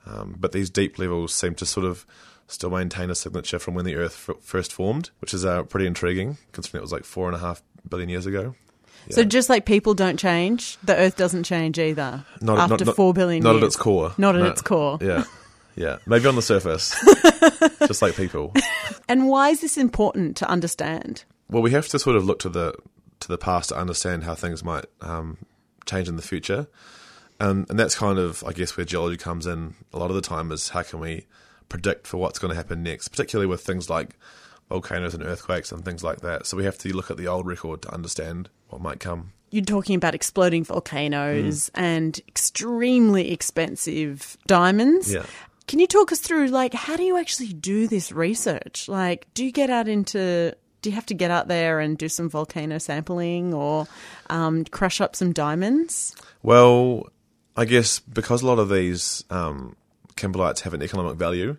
Um, 0.05 0.35
but 0.39 0.51
these 0.53 0.69
deep 0.69 0.97
levels 0.97 1.33
seem 1.33 1.53
to 1.55 1.65
sort 1.65 1.85
of 1.85 2.05
still 2.47 2.69
maintain 2.69 3.09
a 3.09 3.15
signature 3.15 3.59
from 3.59 3.73
when 3.75 3.85
the 3.85 3.95
Earth 3.95 4.29
f- 4.29 4.37
first 4.41 4.71
formed, 4.73 5.09
which 5.19 5.33
is 5.33 5.43
uh, 5.45 5.63
pretty 5.63 5.85
intriguing 5.87 6.37
considering 6.53 6.79
it 6.79 6.83
was 6.83 6.91
like 6.93 7.03
four 7.03 7.27
and 7.27 7.35
a 7.35 7.39
half 7.39 7.61
billion 7.87 8.09
years 8.09 8.25
ago. 8.25 8.55
So 9.09 9.23
just 9.23 9.49
like 9.49 9.65
people 9.65 9.93
don't 9.95 10.17
change, 10.17 10.77
the 10.83 10.95
Earth 10.95 11.17
doesn't 11.17 11.43
change 11.43 11.79
either. 11.79 12.23
Not- 12.39 12.59
after 12.59 12.71
not- 12.77 12.85
not- 12.87 12.95
four 12.95 13.13
billion 13.13 13.43
not 13.43 13.53
years. 13.53 13.63
at 13.63 13.67
its 13.67 13.75
core. 13.75 14.13
Not 14.17 14.35
at 14.35 14.41
No. 14.43 14.47
its 14.47 14.61
core. 14.61 14.99
Yeah, 15.01 15.23
yeah. 15.75 15.97
Maybe 16.05 16.27
on 16.27 16.35
the 16.35 16.41
surface, 16.41 16.95
just 17.87 18.01
like 18.01 18.15
people. 18.15 18.53
And 19.07 19.27
why 19.27 19.49
is 19.49 19.61
this 19.61 19.77
important 19.77 20.37
to 20.37 20.47
understand? 20.49 21.23
Well, 21.49 21.61
we 21.61 21.71
have 21.71 21.87
to 21.89 21.99
sort 21.99 22.15
of 22.15 22.25
look 22.25 22.39
to 22.39 22.49
the 22.49 22.73
to 23.21 23.27
the 23.27 23.37
past 23.37 23.69
to 23.69 23.75
understand 23.77 24.23
how 24.23 24.33
things 24.35 24.63
might 24.63 24.85
um, 25.01 25.37
change 25.85 26.07
in 26.07 26.15
the 26.15 26.21
future, 26.21 26.67
um, 27.39 27.65
and 27.69 27.77
that's 27.79 27.95
kind 27.95 28.17
of, 28.19 28.43
I 28.45 28.51
guess, 28.53 28.75
where 28.77 28.85
geology 28.85 29.17
comes 29.17 29.45
in. 29.47 29.75
A 29.93 29.99
lot 29.99 30.09
of 30.09 30.15
the 30.15 30.21
time 30.21 30.51
is 30.51 30.69
how 30.69 30.83
can 30.83 30.99
we 30.99 31.25
predict 31.69 32.07
for 32.07 32.17
what's 32.17 32.39
going 32.39 32.49
to 32.49 32.55
happen 32.55 32.83
next, 32.83 33.09
particularly 33.09 33.47
with 33.47 33.61
things 33.61 33.89
like 33.89 34.17
volcanoes 34.69 35.13
and 35.13 35.23
earthquakes 35.23 35.71
and 35.71 35.83
things 35.85 36.03
like 36.03 36.21
that. 36.21 36.45
So 36.45 36.55
we 36.57 36.63
have 36.65 36.77
to 36.79 36.95
look 36.95 37.11
at 37.11 37.17
the 37.17 37.27
old 37.27 37.45
record 37.45 37.81
to 37.83 37.93
understand 37.93 38.49
what 38.69 38.81
might 38.81 38.99
come. 38.99 39.33
You're 39.51 39.65
talking 39.65 39.95
about 39.95 40.15
exploding 40.15 40.63
volcanoes 40.63 41.69
Mm. 41.69 41.81
and 41.81 42.19
extremely 42.27 43.31
expensive 43.31 44.37
diamonds. 44.47 45.13
Yeah. 45.13 45.25
Can 45.67 45.79
you 45.79 45.87
talk 45.87 46.11
us 46.11 46.19
through, 46.19 46.47
like, 46.47 46.73
how 46.73 46.97
do 46.97 47.03
you 47.03 47.17
actually 47.17 47.53
do 47.53 47.87
this 47.87 48.11
research? 48.11 48.89
Like, 48.89 49.27
do 49.33 49.45
you 49.45 49.51
get 49.51 49.69
out 49.69 49.87
into, 49.87 50.53
do 50.81 50.89
you 50.89 50.95
have 50.95 51.05
to 51.07 51.13
get 51.13 51.31
out 51.31 51.47
there 51.47 51.79
and 51.79 51.97
do 51.97 52.09
some 52.09 52.29
volcano 52.29 52.77
sampling 52.77 53.53
or 53.53 53.87
um, 54.29 54.65
crush 54.65 54.99
up 54.99 55.15
some 55.15 55.31
diamonds? 55.31 56.15
Well, 56.43 57.09
I 57.55 57.65
guess 57.65 57.99
because 57.99 58.41
a 58.41 58.47
lot 58.47 58.59
of 58.59 58.69
these 58.69 59.23
um, 59.29 59.75
kimberlites 60.15 60.61
have 60.61 60.73
an 60.73 60.81
economic 60.81 61.17
value, 61.17 61.57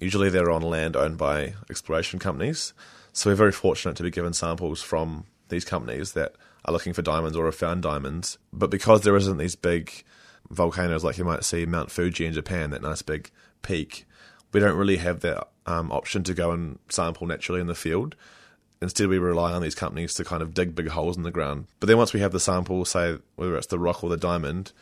usually 0.00 0.30
they're 0.30 0.50
on 0.50 0.62
land 0.62 0.96
owned 0.96 1.18
by 1.18 1.54
exploration 1.68 2.18
companies. 2.18 2.72
So 3.12 3.30
we're 3.30 3.36
very 3.36 3.52
fortunate 3.52 3.96
to 3.96 4.02
be 4.02 4.10
given 4.10 4.32
samples 4.32 4.80
from 4.82 5.24
these 5.48 5.64
companies 5.64 6.12
that 6.12 6.36
are 6.64 6.72
looking 6.72 6.92
for 6.92 7.02
diamonds 7.02 7.36
or 7.36 7.46
have 7.46 7.54
found 7.56 7.82
diamonds. 7.82 8.38
But 8.52 8.70
because 8.70 9.02
there 9.02 9.16
isn't 9.16 9.38
these 9.38 9.56
big 9.56 10.04
volcanoes 10.50 11.04
like 11.04 11.18
you 11.18 11.24
might 11.24 11.44
see 11.44 11.66
Mount 11.66 11.90
Fuji 11.90 12.26
in 12.26 12.32
Japan, 12.32 12.70
that 12.70 12.82
nice 12.82 13.02
big 13.02 13.30
peak, 13.62 14.06
we 14.52 14.60
don't 14.60 14.76
really 14.76 14.96
have 14.96 15.20
that 15.20 15.48
um, 15.66 15.92
option 15.92 16.22
to 16.24 16.34
go 16.34 16.50
and 16.50 16.78
sample 16.88 17.26
naturally 17.26 17.60
in 17.60 17.66
the 17.66 17.74
field. 17.74 18.16
Instead, 18.82 19.08
we 19.08 19.18
rely 19.18 19.52
on 19.52 19.60
these 19.62 19.74
companies 19.74 20.14
to 20.14 20.24
kind 20.24 20.42
of 20.42 20.54
dig 20.54 20.74
big 20.74 20.88
holes 20.88 21.16
in 21.16 21.22
the 21.22 21.30
ground. 21.30 21.66
But 21.80 21.86
then 21.88 21.98
once 21.98 22.12
we 22.14 22.20
have 22.20 22.32
the 22.32 22.40
sample, 22.40 22.84
say 22.84 23.18
whether 23.36 23.56
it's 23.56 23.66
the 23.66 23.78
rock 23.78 24.02
or 24.02 24.08
the 24.08 24.16
diamond, 24.16 24.72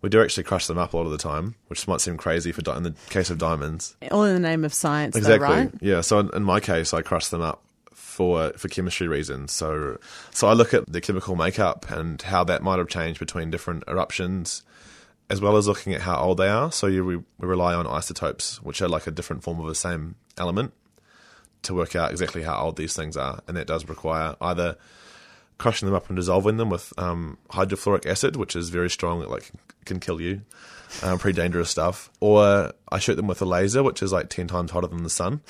we 0.00 0.08
do 0.08 0.22
actually 0.22 0.44
crush 0.44 0.66
them 0.66 0.78
up 0.78 0.92
a 0.94 0.96
lot 0.96 1.04
of 1.06 1.12
the 1.12 1.18
time, 1.18 1.54
which 1.68 1.86
might 1.86 2.00
seem 2.00 2.16
crazy 2.16 2.52
for 2.52 2.62
di- 2.62 2.76
in 2.76 2.82
the 2.82 2.94
case 3.10 3.28
of 3.30 3.38
diamonds. 3.38 3.96
All 4.10 4.24
in 4.24 4.34
the 4.34 4.40
name 4.40 4.64
of 4.64 4.72
science, 4.72 5.14
Exactly. 5.14 5.46
though, 5.46 5.54
right? 5.54 5.70
Yeah. 5.80 6.00
So 6.00 6.18
in, 6.20 6.30
in 6.34 6.42
my 6.42 6.58
case, 6.58 6.94
I 6.94 7.02
crush 7.02 7.28
them 7.28 7.42
up 7.42 7.62
for 7.92 8.52
for 8.56 8.68
chemistry 8.68 9.08
reasons. 9.08 9.52
So 9.52 9.98
so 10.30 10.48
I 10.48 10.54
look 10.54 10.72
at 10.72 10.90
the 10.90 11.00
chemical 11.02 11.36
makeup 11.36 11.90
and 11.90 12.20
how 12.22 12.44
that 12.44 12.62
might 12.62 12.78
have 12.78 12.88
changed 12.88 13.18
between 13.20 13.50
different 13.50 13.84
eruptions, 13.88 14.62
as 15.30 15.40
well 15.40 15.56
as 15.56 15.66
looking 15.66 15.94
at 15.94 16.02
how 16.02 16.18
old 16.18 16.38
they 16.38 16.48
are. 16.48 16.70
So 16.70 16.86
you, 16.86 17.04
we, 17.04 17.16
we 17.16 17.24
rely 17.38 17.74
on 17.74 17.86
isotopes, 17.86 18.62
which 18.62 18.82
are 18.82 18.88
like 18.88 19.06
a 19.06 19.10
different 19.10 19.42
form 19.42 19.60
of 19.60 19.66
the 19.66 19.74
same 19.74 20.16
element, 20.36 20.72
to 21.62 21.74
work 21.74 21.96
out 21.96 22.10
exactly 22.10 22.42
how 22.42 22.62
old 22.62 22.76
these 22.76 22.94
things 22.94 23.16
are, 23.16 23.40
and 23.48 23.56
that 23.56 23.66
does 23.66 23.88
require 23.88 24.36
either 24.40 24.76
crushing 25.58 25.86
them 25.86 25.94
up 25.94 26.08
and 26.08 26.16
dissolving 26.16 26.56
them 26.56 26.68
with 26.68 26.92
um, 26.98 27.38
hydrofluoric 27.50 28.06
acid, 28.06 28.36
which 28.36 28.56
is 28.56 28.68
very 28.68 28.90
strong, 28.90 29.22
it 29.22 29.30
like 29.30 29.50
can 29.84 30.00
kill 30.00 30.20
you, 30.20 30.42
um, 31.02 31.18
pretty 31.18 31.40
dangerous 31.40 31.70
stuff. 31.70 32.10
Or 32.20 32.72
I 32.90 32.98
shoot 32.98 33.14
them 33.16 33.26
with 33.26 33.40
a 33.42 33.46
laser, 33.46 33.82
which 33.82 34.02
is 34.02 34.12
like 34.12 34.28
ten 34.28 34.46
times 34.46 34.70
hotter 34.70 34.88
than 34.88 35.02
the 35.02 35.10
sun. 35.10 35.40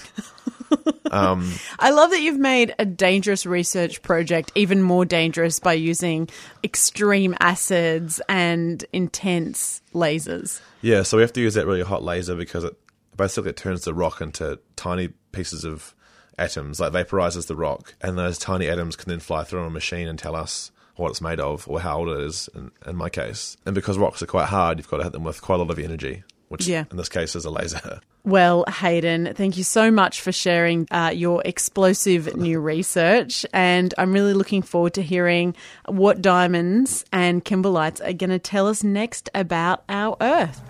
Um, 1.10 1.52
I 1.78 1.90
love 1.90 2.10
that 2.10 2.20
you've 2.20 2.38
made 2.38 2.74
a 2.78 2.84
dangerous 2.84 3.44
research 3.46 4.02
project 4.02 4.52
even 4.54 4.82
more 4.82 5.04
dangerous 5.04 5.58
by 5.60 5.74
using 5.74 6.28
extreme 6.62 7.34
acids 7.40 8.20
and 8.28 8.84
intense 8.92 9.82
lasers. 9.92 10.60
Yeah, 10.80 11.02
so 11.02 11.16
we 11.16 11.22
have 11.22 11.32
to 11.34 11.40
use 11.40 11.54
that 11.54 11.66
really 11.66 11.82
hot 11.82 12.02
laser 12.02 12.34
because 12.34 12.64
it 12.64 12.76
basically 13.16 13.50
it 13.50 13.56
turns 13.56 13.84
the 13.84 13.94
rock 13.94 14.20
into 14.20 14.58
tiny 14.76 15.08
pieces 15.32 15.64
of 15.64 15.94
atoms, 16.38 16.80
like 16.80 16.92
vaporizes 16.92 17.46
the 17.46 17.56
rock, 17.56 17.94
and 18.00 18.18
those 18.18 18.38
tiny 18.38 18.68
atoms 18.68 18.96
can 18.96 19.08
then 19.08 19.20
fly 19.20 19.44
through 19.44 19.60
on 19.60 19.66
a 19.66 19.70
machine 19.70 20.08
and 20.08 20.18
tell 20.18 20.34
us 20.34 20.70
what 20.96 21.10
it's 21.10 21.20
made 21.20 21.40
of 21.40 21.68
or 21.68 21.80
how 21.80 21.98
old 21.98 22.08
it 22.08 22.20
is. 22.20 22.48
In, 22.54 22.70
in 22.86 22.96
my 22.96 23.08
case, 23.08 23.56
and 23.66 23.74
because 23.74 23.98
rocks 23.98 24.22
are 24.22 24.26
quite 24.26 24.46
hard, 24.46 24.78
you've 24.78 24.88
got 24.88 24.98
to 24.98 25.04
hit 25.04 25.12
them 25.12 25.24
with 25.24 25.42
quite 25.42 25.56
a 25.56 25.58
lot 25.58 25.70
of 25.70 25.78
energy, 25.78 26.22
which 26.54 26.66
Yeah. 26.68 26.84
in 26.90 26.96
this 26.96 27.08
case 27.08 27.36
is 27.36 27.44
a 27.44 27.50
laser. 27.50 28.00
Well, 28.26 28.64
Hayden, 28.80 29.34
thank 29.34 29.58
you 29.58 29.64
so 29.64 29.90
much 29.90 30.22
for 30.22 30.32
sharing 30.32 30.88
uh, 30.90 31.10
your 31.14 31.42
explosive 31.44 32.34
new 32.38 32.58
research. 32.58 33.44
And 33.52 33.92
I'm 33.98 34.14
really 34.14 34.32
looking 34.32 34.62
forward 34.62 34.94
to 34.94 35.02
hearing 35.02 35.54
what 35.84 36.22
diamonds 36.22 37.04
and 37.12 37.44
kimberlites 37.44 38.00
are 38.00 38.14
going 38.14 38.30
to 38.30 38.38
tell 38.38 38.66
us 38.66 38.82
next 38.82 39.28
about 39.34 39.84
our 39.90 40.16
Earth. 40.22 40.62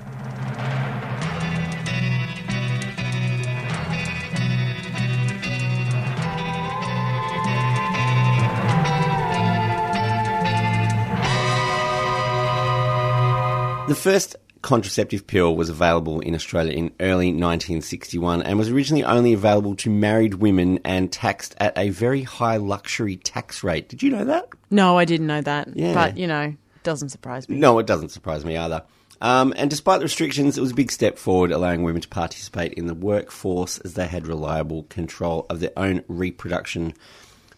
The 13.86 13.94
first 13.94 14.34
contraceptive 14.64 15.26
pill 15.26 15.54
was 15.54 15.68
available 15.68 16.20
in 16.20 16.34
Australia 16.34 16.72
in 16.72 16.90
early 16.98 17.26
1961 17.26 18.40
and 18.42 18.58
was 18.58 18.70
originally 18.70 19.04
only 19.04 19.34
available 19.34 19.76
to 19.76 19.90
married 19.90 20.34
women 20.34 20.80
and 20.86 21.12
taxed 21.12 21.54
at 21.58 21.76
a 21.76 21.90
very 21.90 22.22
high 22.22 22.56
luxury 22.56 23.18
tax 23.18 23.62
rate. 23.62 23.90
Did 23.90 24.02
you 24.02 24.08
know 24.08 24.24
that? 24.24 24.48
No, 24.70 24.96
I 24.96 25.04
didn't 25.04 25.26
know 25.26 25.42
that. 25.42 25.76
Yeah. 25.76 25.92
But, 25.92 26.16
you 26.16 26.26
know, 26.26 26.54
doesn't 26.82 27.10
surprise 27.10 27.46
me. 27.46 27.56
No, 27.56 27.78
it 27.78 27.86
doesn't 27.86 28.08
surprise 28.08 28.42
me 28.42 28.56
either. 28.56 28.82
Um, 29.20 29.52
and 29.54 29.68
despite 29.68 30.00
the 30.00 30.06
restrictions, 30.06 30.56
it 30.56 30.62
was 30.62 30.70
a 30.70 30.74
big 30.74 30.90
step 30.90 31.18
forward, 31.18 31.52
allowing 31.52 31.82
women 31.82 32.00
to 32.00 32.08
participate 32.08 32.72
in 32.72 32.86
the 32.86 32.94
workforce 32.94 33.78
as 33.80 33.92
they 33.92 34.06
had 34.06 34.26
reliable 34.26 34.84
control 34.84 35.44
of 35.50 35.60
their 35.60 35.72
own 35.76 36.02
reproduction 36.08 36.94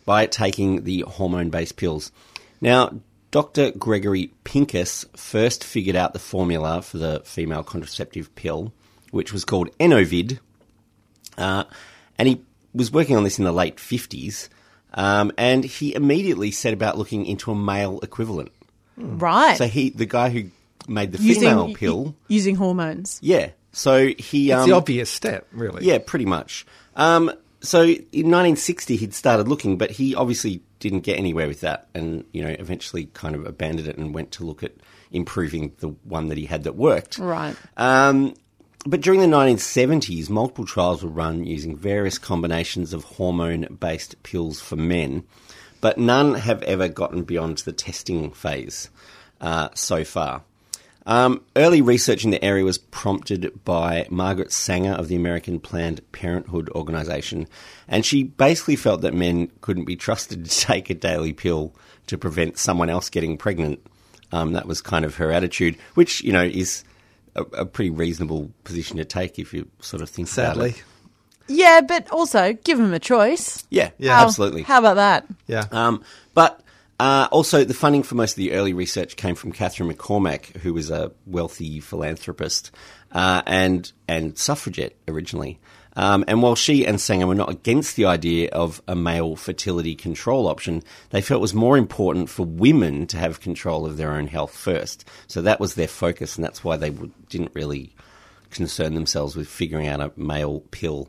by 0.04 0.26
taking 0.26 0.82
the 0.82 1.02
hormone 1.02 1.50
based 1.50 1.76
pills. 1.76 2.10
Now, 2.60 3.00
Dr. 3.36 3.70
Gregory 3.72 4.32
Pincus 4.44 5.04
first 5.14 5.62
figured 5.62 5.94
out 5.94 6.14
the 6.14 6.18
formula 6.18 6.80
for 6.80 6.96
the 6.96 7.20
female 7.26 7.62
contraceptive 7.62 8.34
pill, 8.34 8.72
which 9.10 9.30
was 9.30 9.44
called 9.44 9.68
Enovid. 9.76 10.38
Uh, 11.36 11.64
and 12.18 12.28
he 12.28 12.40
was 12.72 12.90
working 12.90 13.14
on 13.14 13.24
this 13.24 13.38
in 13.38 13.44
the 13.44 13.52
late 13.52 13.76
50s. 13.76 14.48
Um, 14.94 15.32
and 15.36 15.64
he 15.64 15.94
immediately 15.94 16.50
set 16.50 16.72
about 16.72 16.96
looking 16.96 17.26
into 17.26 17.50
a 17.50 17.54
male 17.54 18.00
equivalent. 18.02 18.52
Right. 18.96 19.58
So 19.58 19.66
he, 19.66 19.90
the 19.90 20.06
guy 20.06 20.30
who 20.30 20.44
made 20.88 21.12
the 21.12 21.18
female 21.18 21.64
using, 21.68 21.74
pill, 21.74 22.14
Using 22.28 22.54
hormones. 22.56 23.18
yeah. 23.22 23.50
So 23.72 24.06
he, 24.16 24.50
It's 24.50 24.62
um, 24.62 24.70
the 24.70 24.74
obvious 24.74 25.10
step, 25.10 25.46
really. 25.52 25.84
yeah, 25.84 25.98
pretty 25.98 26.24
much. 26.24 26.64
Um, 26.94 27.30
so 27.60 27.82
in 27.82 28.30
1960, 28.30 28.96
he'd 28.96 29.12
started 29.12 29.46
looking, 29.46 29.76
but 29.76 29.90
he 29.90 30.14
obviously 30.14 30.62
didn't 30.78 31.00
get 31.00 31.18
anywhere 31.18 31.48
with 31.48 31.60
that, 31.60 31.88
and 31.94 32.24
you 32.32 32.42
know, 32.42 32.54
eventually 32.58 33.06
kind 33.14 33.34
of 33.34 33.46
abandoned 33.46 33.88
it 33.88 33.98
and 33.98 34.14
went 34.14 34.32
to 34.32 34.44
look 34.44 34.62
at 34.62 34.72
improving 35.10 35.72
the 35.78 35.88
one 35.88 36.28
that 36.28 36.38
he 36.38 36.46
had 36.46 36.64
that 36.64 36.76
worked. 36.76 37.18
Right. 37.18 37.56
Um, 37.76 38.34
but 38.86 39.00
during 39.00 39.20
the 39.20 39.26
1970s, 39.26 40.30
multiple 40.30 40.64
trials 40.64 41.02
were 41.02 41.10
run 41.10 41.44
using 41.44 41.76
various 41.76 42.18
combinations 42.18 42.92
of 42.92 43.04
hormone 43.04 43.76
based 43.80 44.22
pills 44.22 44.60
for 44.60 44.76
men, 44.76 45.24
but 45.80 45.98
none 45.98 46.34
have 46.34 46.62
ever 46.62 46.88
gotten 46.88 47.24
beyond 47.24 47.58
the 47.58 47.72
testing 47.72 48.30
phase 48.30 48.88
uh, 49.40 49.70
so 49.74 50.04
far. 50.04 50.44
Um, 51.06 51.42
early 51.54 51.80
research 51.82 52.24
in 52.24 52.30
the 52.32 52.44
area 52.44 52.64
was 52.64 52.78
prompted 52.78 53.64
by 53.64 54.06
Margaret 54.10 54.52
Sanger 54.52 54.92
of 54.94 55.06
the 55.08 55.14
American 55.14 55.60
Planned 55.60 56.00
Parenthood 56.12 56.68
Organization, 56.70 57.46
and 57.86 58.04
she 58.04 58.24
basically 58.24 58.74
felt 58.76 59.02
that 59.02 59.14
men 59.14 59.50
couldn't 59.60 59.84
be 59.84 59.94
trusted 59.96 60.44
to 60.44 60.50
take 60.66 60.90
a 60.90 60.94
daily 60.94 61.32
pill 61.32 61.72
to 62.08 62.18
prevent 62.18 62.58
someone 62.58 62.90
else 62.90 63.08
getting 63.08 63.36
pregnant. 63.38 63.80
Um, 64.32 64.54
that 64.54 64.66
was 64.66 64.80
kind 64.82 65.04
of 65.04 65.14
her 65.16 65.30
attitude, 65.30 65.76
which 65.94 66.22
you 66.24 66.32
know 66.32 66.42
is 66.42 66.82
a, 67.36 67.42
a 67.42 67.64
pretty 67.66 67.90
reasonable 67.90 68.50
position 68.64 68.96
to 68.96 69.04
take 69.04 69.38
if 69.38 69.54
you 69.54 69.68
sort 69.80 70.02
of 70.02 70.10
think 70.10 70.30
about 70.32 70.56
it. 70.58 70.82
Yeah, 71.48 71.80
but 71.82 72.10
also 72.10 72.52
give 72.64 72.78
them 72.78 72.92
a 72.92 72.98
choice. 72.98 73.64
Yeah, 73.70 73.90
Yeah. 73.98 74.16
How- 74.18 74.24
absolutely. 74.24 74.62
How 74.62 74.80
about 74.80 74.96
that? 74.96 75.26
Yeah. 75.46 75.66
Um, 75.70 76.02
but 76.34 76.60
uh, 76.98 77.28
also, 77.30 77.64
the 77.64 77.74
funding 77.74 78.02
for 78.02 78.14
most 78.14 78.32
of 78.32 78.36
the 78.36 78.52
early 78.52 78.72
research 78.72 79.16
came 79.16 79.34
from 79.34 79.52
Katharine 79.52 79.92
McCormick, 79.92 80.56
who 80.58 80.72
was 80.72 80.90
a 80.90 81.12
wealthy 81.26 81.80
philanthropist 81.80 82.70
uh, 83.12 83.42
and 83.46 83.92
and 84.08 84.36
suffragette 84.38 84.96
originally. 85.06 85.58
Um, 85.96 86.24
and 86.28 86.42
while 86.42 86.54
she 86.54 86.86
and 86.86 87.00
Sanger 87.00 87.26
were 87.26 87.34
not 87.34 87.50
against 87.50 87.96
the 87.96 88.04
idea 88.04 88.50
of 88.50 88.82
a 88.86 88.94
male 88.94 89.34
fertility 89.34 89.94
control 89.94 90.46
option, 90.46 90.82
they 91.08 91.22
felt 91.22 91.38
it 91.38 91.40
was 91.40 91.54
more 91.54 91.78
important 91.78 92.28
for 92.28 92.44
women 92.44 93.06
to 93.08 93.16
have 93.16 93.40
control 93.40 93.86
of 93.86 93.96
their 93.96 94.12
own 94.12 94.26
health 94.26 94.54
first. 94.54 95.06
So 95.26 95.40
that 95.42 95.58
was 95.58 95.74
their 95.74 95.88
focus, 95.88 96.36
and 96.36 96.44
that's 96.44 96.62
why 96.62 96.76
they 96.76 96.90
would, 96.90 97.12
didn't 97.30 97.54
really 97.54 97.94
concern 98.50 98.94
themselves 98.94 99.36
with 99.36 99.48
figuring 99.48 99.88
out 99.88 100.00
a 100.00 100.12
male 100.16 100.60
pill. 100.70 101.08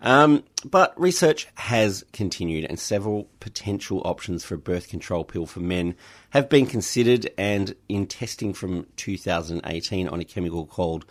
Um, 0.00 0.44
but 0.64 0.98
research 0.98 1.46
has 1.56 2.04
continued, 2.12 2.64
and 2.64 2.78
several 2.78 3.28
potential 3.38 4.02
options 4.04 4.44
for 4.44 4.54
a 4.54 4.58
birth 4.58 4.88
control 4.88 5.24
pill 5.24 5.46
for 5.46 5.60
men 5.60 5.94
have 6.30 6.48
been 6.48 6.66
considered. 6.66 7.30
And 7.36 7.74
in 7.88 8.06
testing 8.06 8.52
from 8.54 8.86
2018 8.96 10.08
on 10.08 10.20
a 10.20 10.24
chemical 10.24 10.66
called 10.66 11.04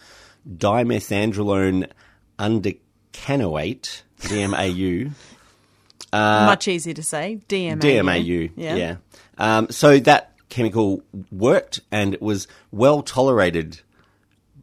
dimethandrolone 0.47 1.89
undecanoate, 2.39 4.01
DMAU. 4.21 5.11
Much 6.11 6.67
easier 6.67 6.93
to 6.93 7.03
say. 7.03 7.41
DMAU. 7.47 7.79
DMAU, 7.79 8.51
yeah. 8.55 8.95
Um, 9.37 9.69
so 9.69 9.99
that 9.99 10.33
chemical 10.49 11.03
worked 11.31 11.81
and 11.91 12.15
it 12.15 12.21
was 12.21 12.47
well 12.71 13.03
tolerated, 13.03 13.81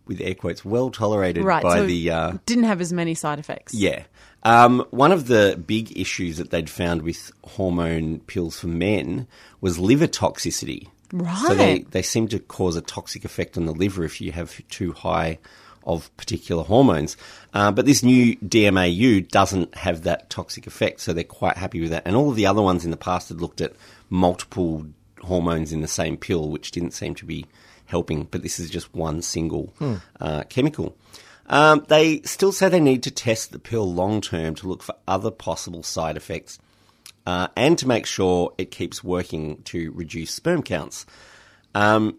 with 0.06 0.20
air 0.20 0.34
quotes, 0.34 0.64
well 0.64 0.90
tolerated 0.90 1.44
Right. 1.44 1.62
by 1.62 1.76
so 1.76 1.86
the. 1.86 2.10
Uh, 2.10 2.32
didn't 2.46 2.64
have 2.64 2.80
as 2.80 2.92
many 2.92 3.14
side 3.14 3.38
effects. 3.38 3.74
yeah. 3.74 4.04
Um, 4.42 4.86
one 4.90 5.10
of 5.10 5.26
the 5.26 5.60
big 5.66 5.98
issues 5.98 6.36
that 6.36 6.50
they'd 6.50 6.70
found 6.70 7.02
with 7.02 7.32
hormone 7.42 8.20
pills 8.20 8.60
for 8.60 8.68
men 8.68 9.26
was 9.60 9.76
liver 9.78 10.06
toxicity. 10.06 10.88
Right. 11.12 11.36
So 11.48 11.54
they, 11.54 11.80
they 11.80 12.02
seem 12.02 12.28
to 12.28 12.38
cause 12.38 12.76
a 12.76 12.80
toxic 12.80 13.24
effect 13.24 13.56
on 13.56 13.66
the 13.66 13.72
liver 13.74 14.04
if 14.04 14.20
you 14.20 14.30
have 14.32 14.60
too 14.68 14.92
high 14.92 15.38
of 15.84 16.16
particular 16.16 16.62
hormones. 16.62 17.16
Uh, 17.54 17.72
but 17.72 17.86
this 17.86 18.02
new 18.04 18.36
DMAU 18.36 19.28
doesn't 19.28 19.74
have 19.74 20.02
that 20.04 20.30
toxic 20.30 20.66
effect, 20.68 21.00
so 21.00 21.12
they're 21.12 21.24
quite 21.24 21.56
happy 21.56 21.80
with 21.80 21.90
that. 21.90 22.02
And 22.06 22.14
all 22.14 22.30
of 22.30 22.36
the 22.36 22.46
other 22.46 22.62
ones 22.62 22.84
in 22.84 22.90
the 22.92 22.96
past 22.96 23.28
had 23.30 23.40
looked 23.40 23.60
at 23.60 23.72
multiple 24.10 24.86
hormones 25.22 25.72
in 25.72 25.80
the 25.80 25.88
same 25.88 26.16
pill, 26.16 26.50
which 26.50 26.70
didn't 26.70 26.92
seem 26.92 27.14
to 27.16 27.24
be 27.24 27.46
helping. 27.86 28.24
But 28.24 28.42
this 28.42 28.58
is 28.58 28.70
just 28.70 28.94
one 28.94 29.22
single 29.22 29.72
uh, 30.20 30.44
chemical. 30.44 30.96
Um, 31.48 31.84
they 31.88 32.22
still 32.22 32.52
say 32.52 32.68
they 32.68 32.80
need 32.80 33.02
to 33.04 33.10
test 33.10 33.52
the 33.52 33.58
pill 33.58 33.92
long 33.92 34.20
term 34.20 34.54
to 34.56 34.68
look 34.68 34.82
for 34.82 34.96
other 35.06 35.30
possible 35.30 35.82
side 35.82 36.16
effects 36.16 36.58
uh, 37.26 37.48
and 37.56 37.78
to 37.78 37.88
make 37.88 38.06
sure 38.06 38.52
it 38.58 38.70
keeps 38.70 39.04
working 39.04 39.62
to 39.62 39.92
reduce 39.92 40.30
sperm 40.32 40.62
counts. 40.62 41.06
Um, 41.74 42.18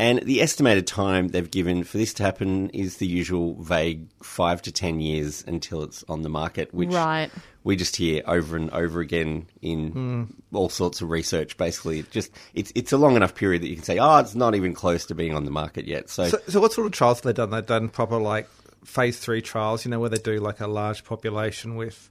and 0.00 0.20
the 0.20 0.40
estimated 0.42 0.86
time 0.86 1.28
they've 1.28 1.50
given 1.50 1.82
for 1.84 1.98
this 1.98 2.14
to 2.14 2.22
happen 2.22 2.70
is 2.70 2.98
the 2.98 3.06
usual 3.06 3.54
vague 3.62 4.06
five 4.22 4.62
to 4.62 4.72
ten 4.72 5.00
years 5.00 5.42
until 5.46 5.82
it's 5.82 6.04
on 6.08 6.22
the 6.22 6.28
market, 6.28 6.72
which 6.72 6.90
Right. 6.90 7.30
we 7.64 7.74
just 7.76 7.96
hear 7.96 8.22
over 8.26 8.56
and 8.56 8.70
over 8.70 9.00
again 9.00 9.46
in 9.62 9.90
Hmm. 9.90 10.22
all 10.56 10.68
sorts 10.68 11.00
of 11.02 11.10
research. 11.10 11.56
Basically, 11.56 11.98
it 12.00 12.10
just 12.10 12.30
it's 12.54 12.72
it's 12.74 12.92
a 12.92 12.96
long 12.98 13.16
enough 13.16 13.34
period 13.34 13.62
that 13.62 13.68
you 13.68 13.74
can 13.76 13.84
say, 13.84 13.98
oh, 13.98 14.18
it's 14.18 14.34
not 14.34 14.54
even 14.54 14.72
close 14.72 15.06
to 15.06 15.14
being 15.14 15.34
on 15.34 15.44
the 15.44 15.50
market 15.50 15.86
yet. 15.86 16.08
So, 16.10 16.28
So, 16.28 16.38
so 16.48 16.60
what 16.60 16.72
sort 16.72 16.86
of 16.86 16.92
trials 16.92 17.18
have 17.18 17.24
they 17.24 17.32
done? 17.32 17.50
They've 17.50 17.66
done 17.66 17.88
proper 17.88 18.18
like 18.18 18.48
phase 18.84 19.18
three 19.18 19.42
trials, 19.42 19.84
you 19.84 19.90
know, 19.90 19.98
where 20.00 20.08
they 20.10 20.18
do 20.18 20.38
like 20.38 20.60
a 20.60 20.66
large 20.68 21.04
population 21.04 21.74
with. 21.76 22.08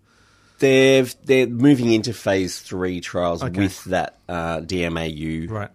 they've 0.60 1.16
they're 1.24 1.48
moving 1.48 1.92
into 1.94 2.12
phase 2.14 2.60
three 2.60 3.00
trials 3.00 3.44
Okay. 3.44 3.62
with 3.62 3.84
that 3.86 4.18
uh, 4.28 4.60
DMAU 4.62 5.48
Right. 5.50 5.70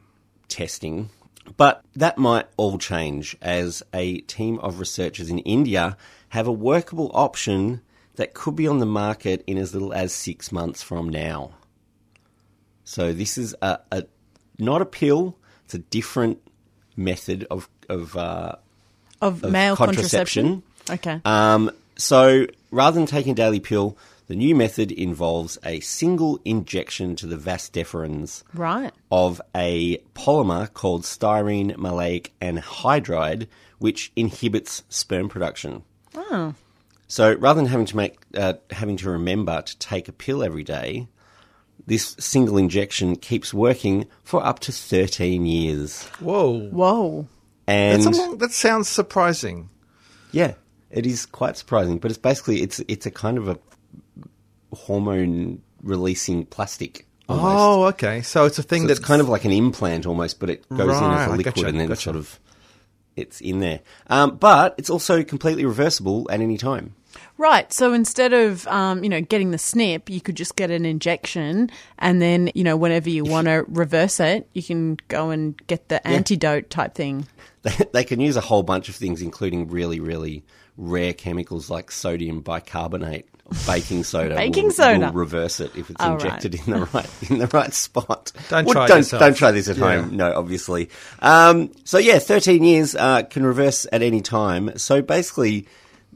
testing. 0.49 1.09
But 1.57 1.85
that 1.95 2.19
might 2.19 2.47
all 2.57 2.79
change 2.79 3.37
as 3.43 3.83
a 3.93 4.21
team 4.23 4.59
of 4.61 4.79
researchers 4.79 5.29
in 5.29 5.39
India 5.41 5.97
have 6.31 6.47
a 6.47 6.53
workable 6.53 7.11
option 7.15 7.83
that 8.17 8.35
could 8.35 8.57
be 8.57 8.67
on 8.67 8.79
the 8.79 8.87
market 8.87 9.43
in 9.47 9.59
as 9.59 9.75
little 9.75 9.93
as 9.93 10.13
six 10.13 10.53
months 10.53 10.83
from 10.83 11.09
now. 11.09 11.53
So 12.85 13.13
this 13.13 13.39
is 13.39 13.55
a, 13.63 13.81
a 13.91 14.05
not 14.59 14.83
a 14.83 14.87
pill; 14.87 15.37
it's 15.65 15.75
a 15.75 15.79
different 15.79 16.39
method 16.97 17.47
of 17.51 17.69
of, 17.89 18.17
uh, 18.17 18.57
Of, 19.21 19.45
of 19.45 19.51
male 19.51 19.77
contraception. 19.77 20.63
Okay. 20.89 21.21
um, 21.25 21.71
so 21.97 22.47
rather 22.71 22.95
than 22.95 23.07
taking 23.07 23.33
a 23.33 23.35
daily 23.35 23.61
pill, 23.61 23.97
the 24.33 24.37
new 24.37 24.55
method 24.55 24.91
involves 24.91 25.59
a 25.63 25.79
single 25.81 26.41
injection 26.47 27.15
to 27.17 27.27
the 27.27 27.37
vas 27.37 27.69
deferens 27.69 28.43
right. 28.55 28.91
of 29.11 29.43
a 29.55 29.99
polymer 30.15 30.73
called 30.73 31.03
styrene 31.03 31.77
maleic 31.77 32.31
anhydride, 32.41 33.47
which 33.79 34.11
inhibits 34.17 34.85
sperm 34.89 35.29
production. 35.29 35.83
Oh. 36.17 36.55
So 37.09 37.35
rather 37.35 37.61
than 37.61 37.67
having 37.67 37.85
to 37.85 37.97
make 37.99 38.21
uh, 38.35 38.55
having 38.71 38.97
to 38.97 39.11
remember 39.11 39.61
to 39.61 39.79
take 39.79 40.09
a 40.09 40.13
pill 40.13 40.43
every 40.43 40.65
day, 40.65 41.09
this 41.87 42.17
single 42.19 42.57
injection 42.57 43.17
keeps 43.17 43.53
working 43.53 44.07
for 44.25 44.43
up 44.43 44.61
to 44.61 44.73
thirteen 44.73 45.45
years. 45.45 46.05
Whoa. 46.21 46.71
Whoa. 46.71 47.29
And 47.67 48.03
That's 48.03 48.17
a 48.17 48.19
long, 48.23 48.39
that 48.39 48.53
sounds 48.53 48.89
surprising. 48.89 49.69
Yeah, 50.31 50.55
it 50.91 51.05
is 51.05 51.27
quite 51.27 51.59
surprising, 51.59 51.99
but 51.99 52.11
it's 52.11 52.17
basically 52.17 52.63
it's 52.63 52.81
it's 52.89 53.05
a 53.05 53.11
kind 53.11 53.37
of 53.37 53.47
a 53.47 53.59
hormone 54.73 55.63
releasing 55.83 56.47
plastic. 56.47 57.07
Almost. 57.29 57.57
Oh, 57.57 57.85
okay. 57.87 58.23
So 58.23 58.45
it's 58.47 58.59
a 58.59 58.63
thing 58.63 58.83
so 58.83 58.89
that's 58.89 59.01
it's 59.01 59.07
kind 59.07 59.21
of 59.21 59.29
like 59.29 59.45
an 59.45 59.53
implant 59.53 60.07
almost, 60.07 60.41
but 60.41 60.51
it 60.51 60.69
goes 60.69 60.81
in 60.81 60.87
Right, 60.87 61.21
as 61.23 61.29
a 61.29 61.33
I 61.33 61.37
liquid 61.37 61.55
gotcha, 61.55 61.67
and 61.67 61.81
then 61.81 61.89
gotcha. 61.89 62.01
sort 62.01 62.17
of 62.17 62.41
it's 63.17 63.41
in 63.41 63.61
there. 63.61 63.81
Um, 64.09 64.37
but 64.37 64.75
it's 64.79 64.91
also 64.91 65.23
completely 65.23 65.65
reversible 65.65 66.31
at 66.31 66.41
any 66.41 66.59
time. 66.59 66.95
Right. 67.39 67.73
So 67.73 67.93
instead 67.93 68.33
of, 68.33 68.67
um, 68.69 69.03
you 69.03 69.11
know, 69.11 69.21
getting 69.21 69.51
the 69.51 69.59
snip, 69.59 70.09
you 70.09 70.21
could 70.21 70.37
just 70.37 70.57
get 70.57 70.71
an 70.71 70.87
injection, 70.87 71.71
and 71.99 72.23
then, 72.23 72.51
you 72.55 72.65
know, 72.65 72.77
whenever 72.77 73.11
you 73.11 73.25
want 73.25 73.49
to 73.49 73.65
reverse 73.69 74.21
it, 74.21 74.49
you 74.55 74.63
can 74.63 74.97
go 75.09 75.31
and 75.31 75.61
get 75.67 75.89
the 75.89 76.07
antidote 76.07 76.71
type 76.71 76.95
thing. 76.95 77.27
They, 77.63 77.77
they 77.93 78.05
can 78.05 78.21
use 78.21 78.37
a 78.37 78.41
whole 78.41 78.63
bunch 78.63 78.89
of 78.89 78.95
things, 78.95 79.23
including 79.23 79.69
really, 79.69 80.01
really 80.01 80.45
rare 80.77 81.13
chemicals 81.13 81.69
like 81.69 81.91
sodium 81.91 82.41
bicarbonate, 82.41 83.29
baking 83.67 84.05
soda. 84.05 84.35
Baking 84.37 84.65
will, 84.65 84.71
soda. 84.73 85.07
will 85.07 85.13
reverse 85.13 85.61
it 85.61 85.75
if 85.77 85.91
it's 85.91 86.01
right. 86.01 86.13
injected 86.13 86.55
in 86.55 86.73
the 86.73 86.87
right 86.93 87.09
in 87.31 87.39
the 87.39 87.47
right 87.49 87.73
spot. 87.73 88.33
Don't 88.49 88.65
Well, 88.67 88.75
try 88.75 88.87
don't, 88.89 88.99
yourself. 88.99 89.21
don't 89.21 89.35
try 89.37 89.51
this 89.51 89.69
at 89.69 89.77
Yeah. 89.77 90.03
home. 90.03 90.17
No, 90.17 90.33
obviously. 90.35 90.91
Um, 91.21 91.71
so 91.85 91.99
yeah, 91.99 92.19
thirteen 92.19 92.65
years 92.65 92.95
uh, 92.95 93.23
can 93.23 93.45
reverse 93.45 93.87
at 93.93 94.03
any 94.03 94.21
time. 94.21 94.77
So 94.79 95.03
basically, 95.03 95.67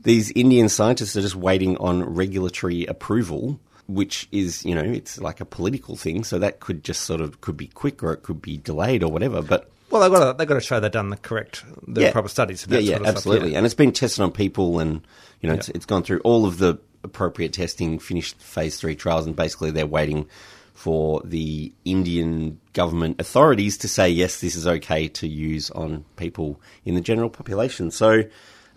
these 0.01 0.31
Indian 0.33 0.68
scientists 0.68 1.16
are 1.16 1.22
just 1.22 1.37
waiting 1.37 1.77
on 1.79 2.03
regulatory 2.05 2.85
approval. 2.87 3.61
Which 3.88 4.27
is, 4.33 4.64
you 4.64 4.75
know, 4.75 4.83
it's 4.83 5.20
like 5.20 5.40
a 5.40 5.44
political 5.44 5.94
thing, 5.94 6.25
so 6.25 6.40
that 6.40 6.59
could 6.59 6.83
just 6.83 7.03
sort 7.03 7.20
of 7.20 7.40
could 7.40 7.57
be 7.57 7.68
quick 7.68 8.03
or 8.03 8.12
it 8.12 8.25
could 8.25 8.42
be 8.42 8.57
delayed 8.57 9.05
or 9.05 9.12
whatever. 9.12 9.42
But 9.42 9.70
well, 9.90 10.03
they've 10.03 10.11
got 10.11 10.33
to 10.33 10.37
they've 10.37 10.49
got 10.49 10.55
to 10.55 10.61
show 10.61 10.81
they've 10.81 10.90
done 10.90 11.11
the 11.11 11.16
correct, 11.16 11.62
the 11.87 12.11
proper 12.11 12.27
studies. 12.29 12.64
And 12.64 12.72
yeah, 12.72 12.79
yeah, 12.81 12.90
sort 12.96 13.03
of 13.03 13.07
stuff, 13.07 13.16
absolutely. 13.18 13.53
yeah. 13.53 13.59
And 13.59 13.64
it's 13.64 13.77
been 13.77 13.92
tested 13.92 14.22
on 14.25 14.33
people, 14.33 14.81
and 14.81 15.07
you 15.40 15.49
know, 15.49 15.55
it's, 15.55 15.68
it's 15.68 15.87
gone 15.87 16.03
through 16.03 16.18
all 16.25 16.46
of 16.46 16.59
the 16.59 16.81
appropriate 17.07 17.53
testing, 17.55 17.99
finished 17.99 18.38
phase 18.40 18.79
three 18.79 18.95
trials, 18.95 19.27
and 19.27 19.35
basically 19.35 19.71
they're 19.71 19.87
waiting 19.87 20.29
for 20.75 21.23
the 21.25 21.73
Indian 21.87 22.61
government 22.75 23.19
authorities 23.19 23.79
to 23.79 23.88
say 23.88 24.11
yes, 24.11 24.40
this 24.40 24.55
is 24.55 24.66
okay 24.66 25.09
to 25.09 25.27
use 25.27 25.71
on 25.71 26.05
people 26.16 26.61
in 26.85 26.95
the 26.95 27.01
general 27.01 27.31
population. 27.31 27.90
So 27.90 28.25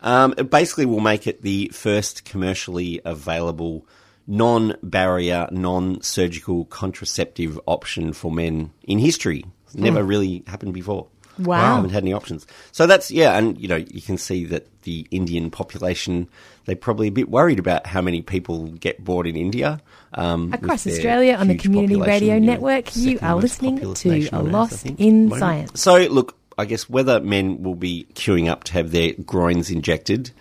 um, 0.02 0.34
it 0.38 0.50
basically 0.50 0.86
will 0.86 1.02
make 1.02 1.28
it 1.28 1.42
the 1.42 1.70
first 1.74 2.24
commercially 2.24 3.02
available 3.04 3.86
non-barrier, 4.28 5.50
non-surgical 5.52 6.66
contraceptive 6.66 7.60
option 7.66 8.14
for 8.14 8.32
men 8.32 8.72
in 8.84 9.00
history. 9.00 9.44
It's 9.66 9.76
never 9.76 10.04
really 10.04 10.44
happened 10.48 10.74
before. 10.74 11.08
Wow. 11.40 11.56
i 11.56 11.76
haven't 11.76 11.92
had 11.92 12.04
any 12.04 12.14
options. 12.14 12.46
So 12.72 12.86
that's 12.86 13.12
yeah, 13.12 13.38
and 13.38 13.60
you 13.60 13.68
know 13.68 13.78
you 13.78 14.02
can 14.02 14.18
see 14.18 14.46
that 14.46 14.68
the 14.84 15.08
Indian 15.12 15.50
population 15.52 16.28
they're 16.66 16.76
probably 16.76 17.08
a 17.08 17.12
bit 17.12 17.30
worried 17.30 17.60
about 17.60 17.88
how 17.88 18.02
many 18.02 18.22
people 18.22 18.68
get 18.68 19.04
bored 19.04 19.26
in 19.26 19.36
India. 19.36 19.82
Um, 20.14 20.54
Across 20.54 20.88
Australia 20.88 21.36
on 21.36 21.48
the 21.48 21.58
Community 21.58 22.00
Radio 22.00 22.36
you 22.36 22.40
know, 22.42 22.54
Network, 22.54 22.96
you 22.96 23.18
are 23.22 23.36
listening 23.36 23.80
to 23.94 24.12
A 24.12 24.30
on 24.30 24.56
Earth, 24.56 24.86
in 24.86 25.30
moment. 25.30 25.40
Science. 25.40 25.82
So 25.82 25.98
look, 25.98 26.38
I 26.58 26.66
guess 26.66 26.90
whether 26.90 27.20
men 27.20 27.64
will 27.64 27.76
be 27.76 28.06
queuing 28.14 28.50
up 28.50 28.66
to 28.66 28.74
have 28.74 28.92
their 28.92 29.14
groins 29.14 29.72
injected 29.72 30.32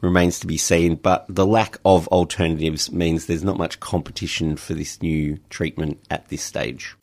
remains 0.00 0.40
to 0.40 0.46
be 0.46 0.56
seen, 0.56 0.94
but 0.96 1.24
the 1.28 1.46
lack 1.46 1.78
of 1.84 2.06
alternatives 2.08 2.92
means 2.92 3.26
there's 3.26 3.44
not 3.44 3.56
much 3.56 3.80
competition 3.80 4.56
for 4.56 4.74
this 4.74 5.00
new 5.02 5.38
treatment 5.50 5.98
at 6.10 6.28
this 6.28 6.42
stage. 6.42 6.96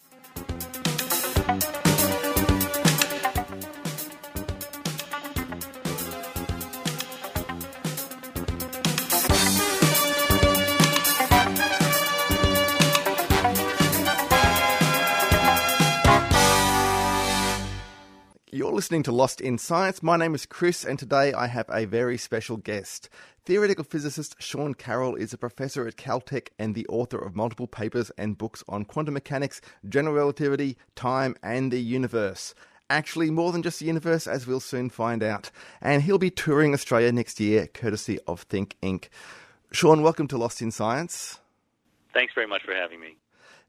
Listening 18.76 19.04
to 19.04 19.12
Lost 19.14 19.40
in 19.40 19.58
Science. 19.58 20.04
My 20.04 20.18
name 20.18 20.36
is 20.36 20.46
Chris, 20.46 20.84
and 20.84 21.00
today 21.00 21.32
I 21.32 21.48
have 21.48 21.70
a 21.72 21.86
very 21.86 22.18
special 22.18 22.58
guest. 22.58 23.08
Theoretical 23.46 23.86
physicist 23.86 24.36
Sean 24.40 24.74
Carroll 24.74 25.16
is 25.16 25.32
a 25.32 25.38
professor 25.38 25.88
at 25.88 25.96
Caltech 25.96 26.50
and 26.60 26.76
the 26.76 26.86
author 26.88 27.18
of 27.18 27.38
multiple 27.38 27.68
papers 27.68 28.12
and 28.18 28.38
books 28.38 28.66
on 28.68 28.84
quantum 28.84 29.14
mechanics, 29.14 29.62
general 29.88 30.14
relativity, 30.14 30.76
time, 30.94 31.38
and 31.42 31.72
the 31.72 31.80
universe. 31.80 32.54
Actually, 32.90 33.32
more 33.32 33.54
than 33.54 33.64
just 33.64 33.80
the 33.80 33.86
universe, 33.86 34.28
as 34.28 34.46
we'll 34.46 34.60
soon 34.60 34.90
find 34.90 35.24
out. 35.24 35.52
And 35.82 36.04
he'll 36.04 36.18
be 36.18 36.30
touring 36.30 36.74
Australia 36.74 37.14
next 37.14 37.40
year, 37.40 37.68
courtesy 37.68 38.20
of 38.28 38.42
Think 38.42 38.76
Inc. 38.84 39.08
Sean, 39.72 40.02
welcome 40.02 40.28
to 40.28 40.38
Lost 40.38 40.62
in 40.62 40.72
Science. 40.72 41.40
Thanks 42.14 42.34
very 42.34 42.48
much 42.48 42.64
for 42.64 42.76
having 42.76 43.00
me. 43.00 43.16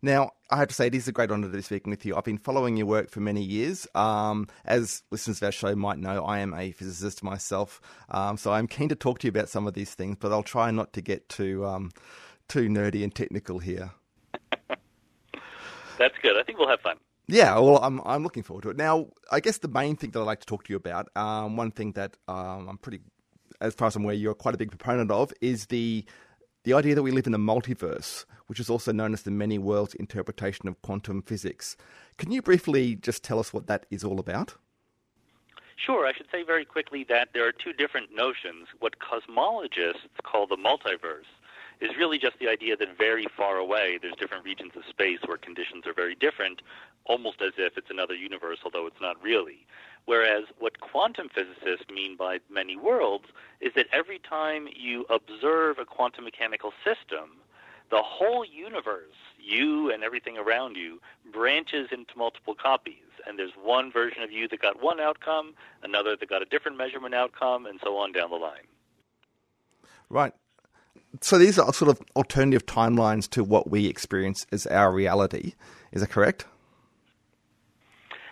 Now, 0.02 0.32
I 0.50 0.58
have 0.58 0.68
to 0.68 0.74
say, 0.74 0.86
it 0.88 0.94
is 0.94 1.08
a 1.08 1.12
great 1.12 1.30
honour 1.30 1.48
to 1.48 1.56
be 1.56 1.62
speaking 1.62 1.90
with 1.90 2.04
you. 2.04 2.14
I've 2.16 2.24
been 2.24 2.38
following 2.38 2.76
your 2.76 2.86
work 2.86 3.10
for 3.10 3.20
many 3.20 3.42
years. 3.42 3.86
Um, 3.94 4.46
as 4.64 5.02
listeners 5.10 5.38
of 5.38 5.46
our 5.46 5.52
show 5.52 5.74
might 5.74 5.98
know, 5.98 6.24
I 6.24 6.40
am 6.40 6.52
a 6.54 6.72
physicist 6.72 7.22
myself, 7.22 7.80
um, 8.10 8.36
so 8.36 8.52
I'm 8.52 8.66
keen 8.66 8.88
to 8.90 8.94
talk 8.94 9.20
to 9.20 9.26
you 9.26 9.30
about 9.30 9.48
some 9.48 9.66
of 9.66 9.74
these 9.74 9.94
things, 9.94 10.16
but 10.20 10.32
I'll 10.32 10.42
try 10.42 10.70
not 10.70 10.92
to 10.94 11.00
get 11.00 11.28
too 11.28 11.64
um, 11.64 11.90
too 12.48 12.68
nerdy 12.68 13.02
and 13.02 13.14
technical 13.14 13.58
here. 13.58 13.90
That's 15.98 16.14
good. 16.22 16.36
I 16.36 16.42
think 16.42 16.58
we'll 16.58 16.68
have 16.68 16.80
fun. 16.80 16.96
Yeah, 17.26 17.58
well, 17.58 17.78
I'm 17.78 18.00
I'm 18.04 18.22
looking 18.22 18.42
forward 18.42 18.62
to 18.62 18.70
it. 18.70 18.76
Now, 18.76 19.08
I 19.32 19.40
guess 19.40 19.58
the 19.58 19.68
main 19.68 19.96
thing 19.96 20.10
that 20.10 20.20
I'd 20.20 20.24
like 20.24 20.40
to 20.40 20.46
talk 20.46 20.64
to 20.64 20.72
you 20.72 20.76
about, 20.76 21.08
um, 21.16 21.56
one 21.56 21.70
thing 21.70 21.92
that 21.92 22.16
um, 22.28 22.68
I'm 22.68 22.78
pretty, 22.78 23.00
as 23.60 23.74
far 23.74 23.88
as 23.88 23.96
I'm 23.96 24.04
aware, 24.04 24.14
you're 24.14 24.34
quite 24.34 24.54
a 24.54 24.58
big 24.58 24.70
proponent 24.70 25.10
of, 25.10 25.32
is 25.40 25.66
the 25.66 26.04
the 26.66 26.74
idea 26.74 26.96
that 26.96 27.02
we 27.04 27.12
live 27.12 27.28
in 27.28 27.34
a 27.34 27.38
multiverse, 27.38 28.24
which 28.48 28.58
is 28.58 28.68
also 28.68 28.90
known 28.90 29.12
as 29.14 29.22
the 29.22 29.30
many 29.30 29.56
worlds 29.56 29.94
interpretation 29.94 30.66
of 30.66 30.82
quantum 30.82 31.22
physics. 31.22 31.76
Can 32.18 32.32
you 32.32 32.42
briefly 32.42 32.96
just 32.96 33.22
tell 33.22 33.38
us 33.38 33.52
what 33.52 33.68
that 33.68 33.86
is 33.88 34.02
all 34.02 34.18
about? 34.18 34.56
Sure. 35.76 36.04
I 36.08 36.12
should 36.12 36.26
say 36.32 36.42
very 36.42 36.64
quickly 36.64 37.06
that 37.08 37.28
there 37.32 37.46
are 37.46 37.52
two 37.52 37.72
different 37.72 38.12
notions. 38.12 38.66
What 38.80 38.94
cosmologists 38.98 40.10
call 40.24 40.48
the 40.48 40.56
multiverse 40.56 41.30
is 41.80 41.90
really 41.96 42.18
just 42.18 42.38
the 42.38 42.48
idea 42.48 42.76
that 42.76 42.96
very 42.96 43.26
far 43.36 43.56
away 43.56 43.98
there's 44.00 44.14
different 44.16 44.44
regions 44.44 44.72
of 44.76 44.82
space 44.88 45.18
where 45.26 45.36
conditions 45.36 45.86
are 45.86 45.92
very 45.92 46.14
different, 46.14 46.62
almost 47.04 47.42
as 47.42 47.52
if 47.58 47.76
it's 47.76 47.90
another 47.90 48.14
universe, 48.14 48.58
although 48.64 48.86
it's 48.86 49.00
not 49.00 49.20
really. 49.22 49.66
Whereas 50.06 50.44
what 50.58 50.80
quantum 50.80 51.28
physicists 51.28 51.90
mean 51.92 52.16
by 52.16 52.38
many 52.50 52.76
worlds 52.76 53.26
is 53.60 53.72
that 53.74 53.86
every 53.92 54.18
time 54.18 54.68
you 54.74 55.04
observe 55.10 55.78
a 55.78 55.84
quantum 55.84 56.24
mechanical 56.24 56.72
system, 56.84 57.38
the 57.90 58.02
whole 58.02 58.44
universe, 58.44 59.14
you 59.38 59.92
and 59.92 60.02
everything 60.02 60.38
around 60.38 60.76
you, 60.76 61.00
branches 61.32 61.88
into 61.92 62.16
multiple 62.16 62.54
copies. 62.54 62.94
And 63.26 63.38
there's 63.38 63.52
one 63.60 63.92
version 63.92 64.22
of 64.22 64.30
you 64.30 64.48
that 64.48 64.62
got 64.62 64.82
one 64.82 65.00
outcome, 65.00 65.54
another 65.82 66.16
that 66.16 66.28
got 66.28 66.42
a 66.42 66.46
different 66.46 66.78
measurement 66.78 67.14
outcome, 67.14 67.66
and 67.66 67.80
so 67.82 67.96
on 67.96 68.12
down 68.12 68.30
the 68.30 68.36
line. 68.36 68.66
Right. 70.08 70.32
So 71.20 71.38
these 71.38 71.58
are 71.58 71.72
sort 71.72 71.90
of 71.90 72.00
alternative 72.14 72.66
timelines 72.66 73.28
to 73.30 73.44
what 73.44 73.70
we 73.70 73.86
experience 73.86 74.46
as 74.52 74.66
our 74.66 74.92
reality. 74.92 75.54
Is 75.92 76.02
that 76.02 76.10
correct? 76.10 76.46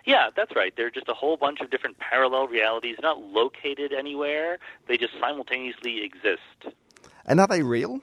Yeah, 0.04 0.28
that's 0.36 0.54
right. 0.54 0.72
They're 0.76 0.90
just 0.90 1.08
a 1.08 1.14
whole 1.14 1.36
bunch 1.36 1.60
of 1.60 1.70
different 1.70 1.98
parallel 1.98 2.46
realities, 2.46 2.96
not 3.00 3.22
located 3.22 3.92
anywhere. 3.92 4.58
They 4.86 4.98
just 4.98 5.14
simultaneously 5.18 6.04
exist. 6.04 6.76
And 7.24 7.40
are 7.40 7.46
they 7.46 7.62
real? 7.62 8.00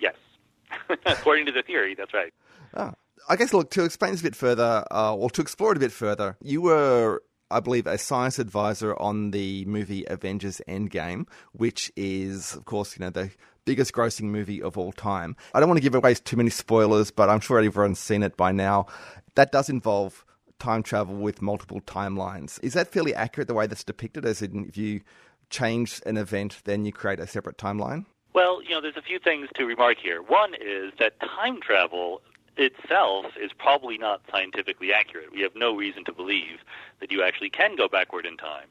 Yes. 0.00 0.16
According 1.06 1.46
to 1.46 1.52
the 1.52 1.62
theory, 1.62 1.94
that's 1.94 2.12
right. 2.12 2.34
Ah. 2.74 2.94
I 3.28 3.36
guess, 3.36 3.52
look, 3.52 3.70
to 3.72 3.84
explain 3.84 4.10
this 4.10 4.20
a 4.20 4.24
bit 4.24 4.34
further, 4.34 4.84
uh, 4.90 5.14
or 5.14 5.30
to 5.30 5.40
explore 5.40 5.70
it 5.70 5.76
a 5.76 5.80
bit 5.80 5.92
further, 5.92 6.36
you 6.42 6.62
were, 6.62 7.22
I 7.48 7.60
believe, 7.60 7.86
a 7.86 7.96
science 7.96 8.40
advisor 8.40 8.98
on 8.98 9.30
the 9.30 9.64
movie 9.66 10.04
Avengers 10.08 10.60
Endgame, 10.66 11.28
which 11.52 11.92
is, 11.96 12.56
of 12.56 12.64
course, 12.64 12.98
you 12.98 13.04
know, 13.04 13.10
the 13.10 13.30
biggest 13.64 13.92
grossing 13.92 14.24
movie 14.24 14.62
of 14.62 14.76
all 14.76 14.92
time. 14.92 15.36
I 15.54 15.60
don't 15.60 15.68
want 15.68 15.78
to 15.78 15.82
give 15.82 15.94
away 15.94 16.14
too 16.14 16.36
many 16.36 16.50
spoilers, 16.50 17.10
but 17.10 17.28
I'm 17.28 17.40
sure 17.40 17.58
everyone's 17.58 17.98
seen 17.98 18.22
it 18.22 18.36
by 18.36 18.52
now. 18.52 18.86
That 19.34 19.52
does 19.52 19.68
involve 19.68 20.24
time 20.58 20.82
travel 20.82 21.16
with 21.16 21.42
multiple 21.42 21.80
timelines. 21.80 22.62
Is 22.62 22.74
that 22.74 22.88
fairly 22.92 23.14
accurate 23.14 23.48
the 23.48 23.54
way 23.54 23.66
that's 23.66 23.84
depicted? 23.84 24.24
As 24.24 24.42
in, 24.42 24.66
if 24.66 24.76
you 24.76 25.00
change 25.48 26.00
an 26.06 26.16
event, 26.16 26.60
then 26.64 26.84
you 26.84 26.92
create 26.92 27.18
a 27.18 27.26
separate 27.26 27.58
timeline? 27.58 28.06
Well, 28.32 28.62
you 28.62 28.70
know, 28.70 28.80
there's 28.80 28.96
a 28.96 29.02
few 29.02 29.18
things 29.18 29.48
to 29.56 29.64
remark 29.64 29.98
here. 29.98 30.22
One 30.22 30.54
is 30.54 30.92
that 30.98 31.18
time 31.20 31.60
travel 31.60 32.22
itself 32.56 33.26
is 33.40 33.50
probably 33.58 33.98
not 33.98 34.20
scientifically 34.30 34.92
accurate. 34.92 35.32
We 35.32 35.40
have 35.40 35.54
no 35.56 35.74
reason 35.74 36.04
to 36.04 36.12
believe 36.12 36.58
that 37.00 37.10
you 37.10 37.22
actually 37.22 37.50
can 37.50 37.74
go 37.76 37.88
backward 37.88 38.26
in 38.26 38.36
time. 38.36 38.68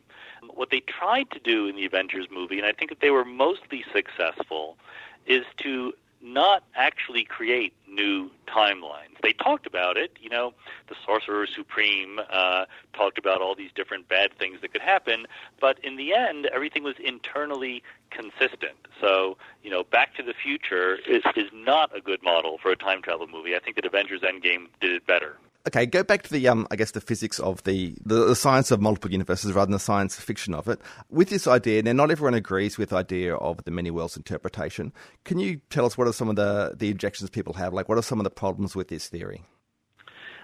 What 0.53 0.69
they 0.69 0.81
tried 0.81 1.31
to 1.31 1.39
do 1.39 1.67
in 1.67 1.75
the 1.75 1.85
Avengers 1.85 2.27
movie, 2.31 2.57
and 2.57 2.65
I 2.65 2.73
think 2.73 2.89
that 2.89 2.99
they 3.01 3.11
were 3.11 3.25
mostly 3.25 3.83
successful, 3.93 4.77
is 5.25 5.45
to 5.57 5.93
not 6.21 6.63
actually 6.75 7.23
create 7.23 7.73
new 7.87 8.29
timelines. 8.47 9.15
They 9.23 9.33
talked 9.33 9.65
about 9.65 9.97
it, 9.97 10.17
you 10.19 10.29
know, 10.29 10.53
the 10.87 10.95
Sorcerer 11.05 11.47
Supreme 11.47 12.19
uh, 12.29 12.65
talked 12.93 13.17
about 13.17 13.41
all 13.41 13.55
these 13.55 13.71
different 13.73 14.09
bad 14.09 14.33
things 14.37 14.59
that 14.61 14.73
could 14.73 14.81
happen, 14.81 15.27
but 15.61 15.79
in 15.83 15.95
the 15.95 16.13
end, 16.13 16.47
everything 16.47 16.83
was 16.83 16.95
internally 16.99 17.83
consistent. 18.09 18.87
So, 18.99 19.37
you 19.63 19.69
know, 19.69 19.83
Back 19.83 20.15
to 20.15 20.23
the 20.23 20.33
Future 20.33 20.97
is, 21.07 21.23
is 21.35 21.49
not 21.53 21.95
a 21.95 22.01
good 22.01 22.21
model 22.21 22.57
for 22.61 22.71
a 22.71 22.75
time 22.75 23.01
travel 23.01 23.27
movie. 23.27 23.55
I 23.55 23.59
think 23.59 23.75
that 23.77 23.85
Avengers 23.85 24.21
Endgame 24.21 24.67
did 24.81 24.91
it 24.91 25.07
better. 25.07 25.37
Okay, 25.67 25.85
go 25.85 26.03
back 26.03 26.23
to 26.23 26.31
the 26.31 26.47
um, 26.47 26.67
I 26.71 26.77
guess 26.77 26.91
the 26.91 27.01
physics 27.01 27.37
of 27.37 27.63
the, 27.63 27.93
the, 28.05 28.25
the 28.25 28.35
science 28.35 28.71
of 28.71 28.79
multiple 28.81 29.11
universes 29.11 29.51
rather 29.51 29.65
than 29.65 29.73
the 29.73 29.79
science 29.79 30.15
fiction 30.15 30.53
of 30.53 30.67
it. 30.67 30.79
With 31.09 31.29
this 31.29 31.47
idea, 31.47 31.83
now 31.83 31.91
not 31.91 32.11
everyone 32.11 32.33
agrees 32.33 32.77
with 32.77 32.89
the 32.89 32.95
idea 32.95 33.35
of 33.35 33.63
the 33.65 33.71
many 33.71 33.91
worlds 33.91 34.15
interpretation. 34.15 34.93
Can 35.25 35.37
you 35.37 35.59
tell 35.69 35.85
us 35.85 35.97
what 35.97 36.07
are 36.07 36.13
some 36.13 36.29
of 36.29 36.37
the 36.37 36.75
the 36.77 36.89
objections 36.89 37.29
people 37.29 37.53
have? 37.53 37.73
Like, 37.73 37.89
what 37.89 37.97
are 37.97 38.03
some 38.03 38.19
of 38.19 38.23
the 38.23 38.29
problems 38.29 38.75
with 38.75 38.87
this 38.87 39.09
theory? 39.09 39.43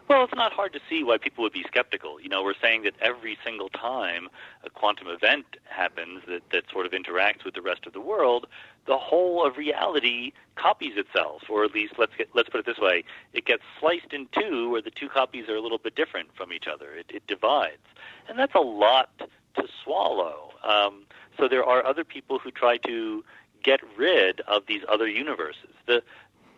Well, 0.07 0.23
it's 0.23 0.35
not 0.35 0.53
hard 0.53 0.71
to 0.73 0.79
see 0.87 1.03
why 1.03 1.17
people 1.17 1.43
would 1.43 1.53
be 1.53 1.63
skeptical. 1.63 2.21
You 2.21 2.29
know, 2.29 2.43
we're 2.43 2.53
saying 2.61 2.83
that 2.83 2.93
every 3.01 3.39
single 3.43 3.69
time 3.69 4.27
a 4.63 4.69
quantum 4.69 5.07
event 5.07 5.45
happens 5.63 6.21
that, 6.27 6.43
that 6.51 6.69
sort 6.71 6.85
of 6.85 6.91
interacts 6.91 7.43
with 7.43 7.55
the 7.55 7.61
rest 7.61 7.87
of 7.87 7.93
the 7.93 8.01
world, 8.01 8.45
the 8.85 8.99
whole 8.99 9.43
of 9.43 9.57
reality 9.57 10.31
copies 10.55 10.93
itself, 10.95 11.43
or 11.49 11.63
at 11.63 11.73
least 11.73 11.95
let's 11.97 12.11
get, 12.15 12.29
let's 12.35 12.49
put 12.49 12.59
it 12.59 12.67
this 12.67 12.77
way: 12.77 13.03
it 13.33 13.45
gets 13.45 13.63
sliced 13.79 14.13
in 14.13 14.27
two, 14.31 14.69
where 14.69 14.81
the 14.81 14.91
two 14.91 15.09
copies 15.09 15.49
are 15.49 15.55
a 15.55 15.61
little 15.61 15.79
bit 15.79 15.95
different 15.95 16.29
from 16.35 16.53
each 16.53 16.67
other. 16.71 16.93
It, 16.93 17.07
it 17.09 17.25
divides, 17.25 17.81
and 18.29 18.37
that's 18.37 18.53
a 18.53 18.59
lot 18.59 19.09
to 19.17 19.67
swallow. 19.83 20.51
Um, 20.63 21.05
so 21.39 21.47
there 21.47 21.63
are 21.63 21.83
other 21.83 22.03
people 22.03 22.37
who 22.37 22.51
try 22.51 22.77
to 22.77 23.23
get 23.63 23.79
rid 23.97 24.41
of 24.41 24.67
these 24.67 24.83
other 24.87 25.07
universes. 25.07 25.73
The 25.87 26.03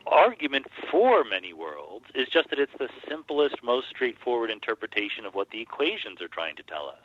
argument 0.08 0.68
for 0.90 1.24
many 1.24 1.54
worlds 1.54 2.06
is 2.16 2.28
just 2.28 2.50
that 2.50 2.60
it's 2.60 2.78
the 2.78 2.90
simplest, 3.08 3.64
most 3.64 3.88
straightforward 3.90 4.50
interpretation 4.50 5.26
of 5.26 5.36
what 5.36 5.50
the 5.52 5.62
equations 5.62 6.22
are 6.22 6.28
trying 6.28 6.56
to 6.56 6.64
tell 6.64 6.88
us. 6.88 7.04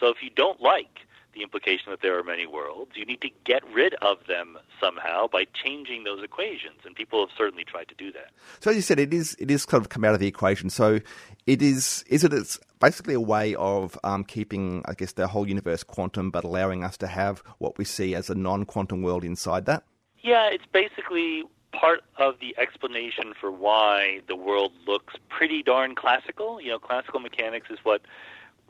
So 0.00 0.08
if 0.08 0.22
you 0.22 0.30
don't 0.30 0.60
like 0.60 1.00
the 1.34 1.42
implication 1.42 1.90
that 1.90 2.00
there 2.00 2.18
are 2.18 2.22
many 2.22 2.46
worlds, 2.46 2.92
you 2.94 3.04
need 3.04 3.20
to 3.20 3.30
get 3.44 3.62
rid 3.72 3.94
of 3.94 4.18
them 4.28 4.56
somehow 4.80 5.26
by 5.26 5.46
changing 5.52 6.04
those 6.04 6.22
equations, 6.22 6.80
and 6.84 6.94
people 6.94 7.20
have 7.20 7.36
certainly 7.36 7.64
tried 7.64 7.88
to 7.88 7.94
do 7.96 8.12
that. 8.12 8.30
So 8.60 8.70
as 8.70 8.76
you 8.76 8.82
said, 8.82 9.00
it 9.00 9.12
is 9.12 9.36
it 9.38 9.50
is 9.50 9.66
kind 9.66 9.82
of 9.82 9.88
come 9.88 10.04
out 10.04 10.14
of 10.14 10.20
the 10.20 10.28
equation. 10.28 10.70
So 10.70 11.00
it 11.46 11.60
is 11.60 12.04
is 12.08 12.24
it 12.24 12.32
it's 12.32 12.58
basically 12.80 13.14
a 13.14 13.20
way 13.20 13.54
of 13.56 13.98
um, 14.04 14.24
keeping, 14.24 14.82
I 14.86 14.94
guess, 14.94 15.12
the 15.12 15.26
whole 15.26 15.48
universe 15.48 15.82
quantum, 15.82 16.30
but 16.30 16.44
allowing 16.44 16.84
us 16.84 16.96
to 16.98 17.06
have 17.06 17.42
what 17.58 17.78
we 17.78 17.84
see 17.84 18.14
as 18.14 18.30
a 18.30 18.34
non-quantum 18.34 19.02
world 19.02 19.24
inside 19.24 19.66
that. 19.66 19.84
Yeah, 20.22 20.48
it's 20.50 20.66
basically 20.72 21.44
part 21.74 22.02
of 22.16 22.38
the 22.40 22.54
explanation 22.58 23.34
for 23.38 23.50
why 23.50 24.20
the 24.28 24.36
world 24.36 24.72
looks 24.86 25.14
pretty 25.28 25.62
darn 25.62 25.94
classical. 25.94 26.60
You 26.60 26.70
know, 26.70 26.78
classical 26.78 27.20
mechanics 27.20 27.68
is 27.70 27.78
what 27.82 28.02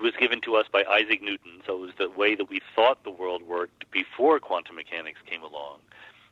was 0.01 0.13
given 0.19 0.41
to 0.43 0.57
us 0.57 0.67
by 0.73 0.85
Isaac 0.85 1.23
Newton, 1.23 1.63
so 1.67 1.77
it 1.77 1.81
was 1.81 1.91
the 1.99 2.11
way 2.11 2.35
that 2.35 2.49
we 2.51 2.61
thought 2.75 3.05
the 3.05 3.11
world 3.11 3.43
worked 3.43 3.91
before 3.91 4.41
quantum 4.41 4.77
mechanics 4.77 5.21
came 5.27 5.43
along. 5.43 5.79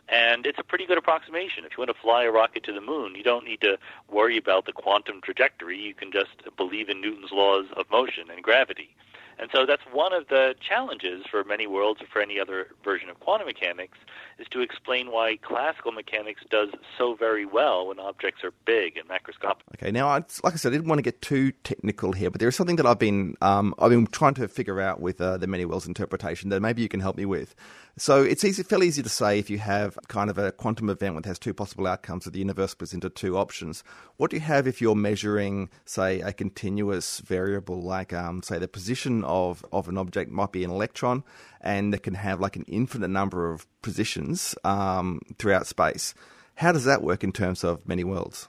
And 0.09 0.47
it's 0.47 0.59
a 0.59 0.65
pretty 0.65 0.85
good 0.85 0.99
approximation. 0.99 1.65
If 1.65 1.73
you 1.73 1.79
want 1.79 1.91
to 1.91 2.03
fly 2.03 2.25
a 2.25 2.31
rocket 2.33 2.65
to 2.65 2.73
the 2.73 2.81
moon, 2.81 3.15
you 3.15 3.23
don't 3.23 3.45
need 3.45 3.61
to 3.61 3.79
worry 4.11 4.37
about 4.37 4.67
the 4.67 4.73
quantum 4.73 5.21
trajectory. 5.21 5.79
You 5.79 5.95
can 5.95 6.11
just 6.11 6.43
believe 6.57 6.89
in 6.89 7.01
Newton's 7.01 7.31
laws 7.31 7.67
of 7.77 7.89
motion 7.91 8.25
and 8.31 8.43
gravity. 8.43 8.95
And 9.39 9.51
so 9.53 9.67
that's 9.67 9.83
one 9.93 10.13
of 10.13 10.29
the 10.29 10.55
challenges 10.61 11.25
for 11.31 11.45
many 11.45 11.67
worlds 11.67 12.01
or 12.01 12.07
for 12.07 12.21
any 12.21 12.39
other 12.39 12.69
version 12.85 13.09
of 13.09 13.19
quantum 13.21 13.47
mechanics 13.47 13.99
is 14.39 14.47
to 14.51 14.61
explain 14.61 15.11
why 15.11 15.37
classical 15.43 15.93
mechanics 15.93 16.43
does 16.51 16.69
so 16.99 17.15
very 17.15 17.45
well 17.45 17.89
when 17.89 17.99
objects 17.99 18.45
are 18.45 18.53
big 18.65 18.97
and 18.97 19.09
macroscopic. 19.09 19.63
Okay, 19.75 19.91
now 19.91 20.09
I, 20.09 20.23
like 20.45 20.55
I 20.55 20.57
said, 20.57 20.73
I 20.73 20.77
didn't 20.77 20.89
want 20.89 20.99
to 20.99 21.03
get 21.03 21.23
too 21.23 21.53
technical 21.65 22.13
here, 22.13 22.31
but 22.31 22.41
there 22.41 22.49
is 22.49 22.57
something 22.57 22.77
that 22.77 22.87
I've 22.87 22.99
been 22.99 23.37
um, 23.41 23.75
I've 23.79 23.91
been 23.91 24.07
trying 24.07 24.35
to 24.35 24.49
figure 24.49 24.81
out 24.81 25.01
with 25.01 25.21
uh, 25.21 25.39
the 25.39 25.47
many 25.47 25.65
worlds 25.65 25.87
interpretation 25.87 26.51
that 26.51 26.61
maybe 26.61 26.83
you 26.83 26.89
can 26.89 27.01
help 27.01 27.17
me 27.17 27.25
with. 27.25 27.55
So 27.99 28.23
it's 28.23 28.43
easy, 28.43 28.63
fairly 28.63 28.89
easy 28.89 29.03
to 29.03 29.09
say 29.11 29.39
if 29.39 29.51
you 29.51 29.59
have 29.59 29.99
kind 30.09 30.31
of 30.31 30.39
a 30.39 30.51
quantum 30.51 30.89
event 30.89 31.15
that 31.17 31.27
has 31.27 31.39
two 31.39 31.53
possible 31.53 31.87
outcomes 31.87 32.25
that 32.25 32.33
the 32.33 32.39
universe 32.39 32.71
splits 32.71 32.95
into 32.95 33.11
two 33.11 33.37
options. 33.37 33.85
What 34.17 34.31
do 34.31 34.37
you 34.37 34.41
have 34.41 34.67
if 34.67 34.81
you're 34.81 34.95
measuring, 34.95 35.69
say, 35.85 36.21
a 36.23 36.33
continuous 36.33 37.21
variable 37.21 37.83
like, 37.83 38.15
um, 38.15 38.43
say, 38.43 38.59
the 38.59 38.67
position 38.67 39.23
of, 39.25 39.63
of 39.73 39.89
an 39.89 39.99
object 39.99 40.31
might 40.31 40.53
be 40.53 40.65
an 40.65 40.71
electron, 40.71 41.23
and 41.61 41.93
it 41.95 42.03
can 42.03 42.15
have 42.15 42.41
like 42.41 42.57
an 42.57 42.65
infinite 42.67 43.09
number 43.09 43.53
of 43.53 43.67
positions 43.83 44.55
um, 44.65 45.21
throughout 45.39 45.67
space. 45.67 46.15
How 46.55 46.73
does 46.73 46.85
that 46.85 47.03
work 47.03 47.23
in 47.23 47.33
terms 47.33 47.63
of 47.63 47.87
many 47.87 48.05
worlds? 48.05 48.49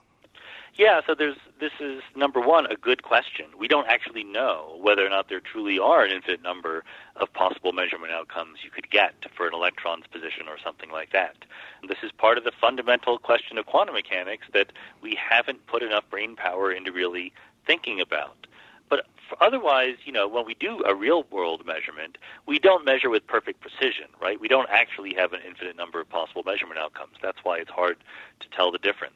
Yeah, 0.75 1.01
so 1.05 1.13
there's 1.13 1.37
this 1.59 1.73
is 1.79 2.01
number 2.15 2.39
one 2.39 2.65
a 2.65 2.75
good 2.75 3.03
question. 3.03 3.45
We 3.57 3.67
don't 3.67 3.87
actually 3.87 4.23
know 4.23 4.79
whether 4.81 5.05
or 5.05 5.09
not 5.09 5.29
there 5.29 5.39
truly 5.39 5.77
are 5.77 6.03
an 6.03 6.11
infinite 6.11 6.41
number 6.41 6.83
of 7.15 7.31
possible 7.31 7.71
measurement 7.73 8.11
outcomes 8.11 8.59
you 8.63 8.71
could 8.71 8.89
get 8.89 9.13
for 9.37 9.47
an 9.47 9.53
electron's 9.53 10.07
position 10.07 10.47
or 10.47 10.57
something 10.63 10.89
like 10.89 11.11
that. 11.11 11.35
And 11.81 11.91
this 11.91 11.99
is 12.01 12.11
part 12.11 12.39
of 12.39 12.43
the 12.43 12.51
fundamental 12.59 13.19
question 13.19 13.59
of 13.59 13.67
quantum 13.67 13.93
mechanics 13.93 14.47
that 14.53 14.71
we 14.99 15.15
haven't 15.15 15.65
put 15.67 15.83
enough 15.83 16.09
brain 16.09 16.35
power 16.35 16.71
into 16.71 16.91
really 16.91 17.33
thinking 17.67 18.01
about. 18.01 18.47
But 18.89 19.05
otherwise, 19.39 19.97
you 20.05 20.11
know, 20.11 20.27
when 20.27 20.45
we 20.45 20.55
do 20.55 20.81
a 20.87 20.95
real 20.95 21.23
world 21.29 21.67
measurement, 21.67 22.17
we 22.47 22.57
don't 22.57 22.83
measure 22.83 23.11
with 23.11 23.27
perfect 23.27 23.61
precision, 23.61 24.07
right? 24.19 24.39
We 24.39 24.47
don't 24.47 24.69
actually 24.71 25.13
have 25.13 25.33
an 25.33 25.41
infinite 25.47 25.77
number 25.77 26.01
of 26.01 26.09
possible 26.09 26.41
measurement 26.43 26.79
outcomes. 26.79 27.17
That's 27.21 27.43
why 27.43 27.59
it's 27.59 27.69
hard 27.69 27.97
to 28.39 28.47
tell 28.49 28.71
the 28.71 28.79
difference. 28.79 29.13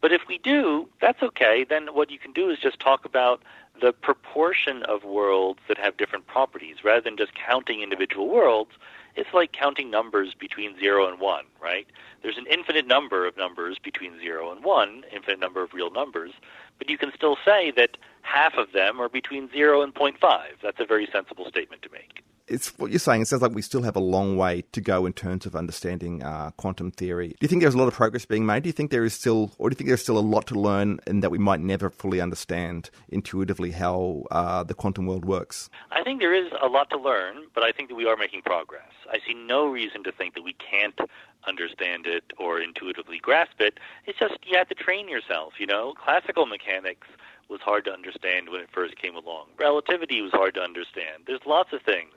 But 0.00 0.12
if 0.12 0.22
we 0.28 0.38
do, 0.38 0.88
that's 1.00 1.22
okay. 1.22 1.64
Then 1.68 1.88
what 1.88 2.10
you 2.10 2.18
can 2.18 2.32
do 2.32 2.50
is 2.50 2.58
just 2.58 2.78
talk 2.78 3.04
about 3.04 3.42
the 3.80 3.92
proportion 3.92 4.82
of 4.84 5.04
worlds 5.04 5.60
that 5.68 5.78
have 5.78 5.96
different 5.96 6.26
properties 6.26 6.84
rather 6.84 7.00
than 7.00 7.16
just 7.16 7.32
counting 7.34 7.80
individual 7.80 8.28
worlds. 8.28 8.72
It's 9.16 9.32
like 9.34 9.52
counting 9.52 9.90
numbers 9.90 10.34
between 10.34 10.78
0 10.78 11.08
and 11.08 11.20
1, 11.20 11.44
right? 11.60 11.86
There's 12.22 12.38
an 12.38 12.46
infinite 12.46 12.86
number 12.86 13.26
of 13.26 13.36
numbers 13.36 13.78
between 13.82 14.20
0 14.20 14.52
and 14.52 14.64
1, 14.64 15.04
infinite 15.12 15.40
number 15.40 15.62
of 15.62 15.74
real 15.74 15.90
numbers, 15.90 16.32
but 16.78 16.88
you 16.88 16.98
can 16.98 17.12
still 17.14 17.36
say 17.44 17.72
that 17.72 17.96
half 18.22 18.54
of 18.54 18.72
them 18.72 19.00
are 19.00 19.08
between 19.08 19.50
0 19.50 19.82
and 19.82 19.94
0.5. 19.94 20.18
That's 20.62 20.80
a 20.80 20.84
very 20.84 21.08
sensible 21.12 21.48
statement 21.48 21.82
to 21.82 21.90
make 21.90 22.22
it's 22.48 22.78
what 22.78 22.90
you're 22.90 22.98
saying. 22.98 23.22
It 23.22 23.28
sounds 23.28 23.42
like 23.42 23.52
we 23.52 23.62
still 23.62 23.82
have 23.82 23.96
a 23.96 24.00
long 24.00 24.36
way 24.36 24.62
to 24.72 24.80
go 24.80 25.06
in 25.06 25.12
terms 25.12 25.46
of 25.46 25.54
understanding 25.54 26.22
uh, 26.22 26.50
quantum 26.56 26.90
theory. 26.90 27.28
Do 27.28 27.36
you 27.40 27.48
think 27.48 27.62
there's 27.62 27.74
a 27.74 27.78
lot 27.78 27.88
of 27.88 27.94
progress 27.94 28.24
being 28.24 28.46
made? 28.46 28.62
Do 28.62 28.68
you 28.68 28.72
think 28.72 28.90
there 28.90 29.04
is 29.04 29.14
still, 29.14 29.52
or 29.58 29.70
do 29.70 29.74
you 29.74 29.76
think 29.76 29.88
there's 29.88 30.02
still 30.02 30.18
a 30.18 30.20
lot 30.20 30.46
to 30.48 30.54
learn 30.54 31.00
and 31.06 31.22
that 31.22 31.30
we 31.30 31.38
might 31.38 31.60
never 31.60 31.90
fully 31.90 32.20
understand 32.20 32.90
intuitively 33.08 33.72
how 33.72 34.24
uh, 34.30 34.64
the 34.64 34.74
quantum 34.74 35.06
world 35.06 35.24
works? 35.24 35.70
I 35.90 36.02
think 36.02 36.20
there 36.20 36.34
is 36.34 36.50
a 36.60 36.66
lot 36.66 36.90
to 36.90 36.98
learn, 36.98 37.46
but 37.54 37.62
I 37.62 37.72
think 37.72 37.88
that 37.88 37.94
we 37.94 38.06
are 38.06 38.16
making 38.16 38.42
progress. 38.42 38.92
I 39.10 39.18
see 39.26 39.34
no 39.34 39.66
reason 39.66 40.04
to 40.04 40.12
think 40.12 40.34
that 40.34 40.42
we 40.42 40.54
can't 40.54 40.98
understand 41.46 42.06
it 42.06 42.24
or 42.38 42.60
intuitively 42.60 43.18
grasp 43.18 43.60
it. 43.60 43.78
It's 44.06 44.18
just 44.18 44.34
you 44.44 44.56
have 44.58 44.68
to 44.68 44.74
train 44.74 45.08
yourself. 45.08 45.54
You 45.58 45.66
know, 45.66 45.94
classical 45.94 46.46
mechanics 46.46 47.06
was 47.48 47.60
hard 47.60 47.84
to 47.86 47.92
understand 47.92 48.50
when 48.50 48.60
it 48.60 48.68
first 48.72 48.96
came 49.00 49.16
along. 49.16 49.46
Relativity 49.58 50.20
was 50.20 50.32
hard 50.32 50.54
to 50.54 50.60
understand. 50.60 51.24
There's 51.26 51.40
lots 51.46 51.72
of 51.72 51.80
things 51.82 52.12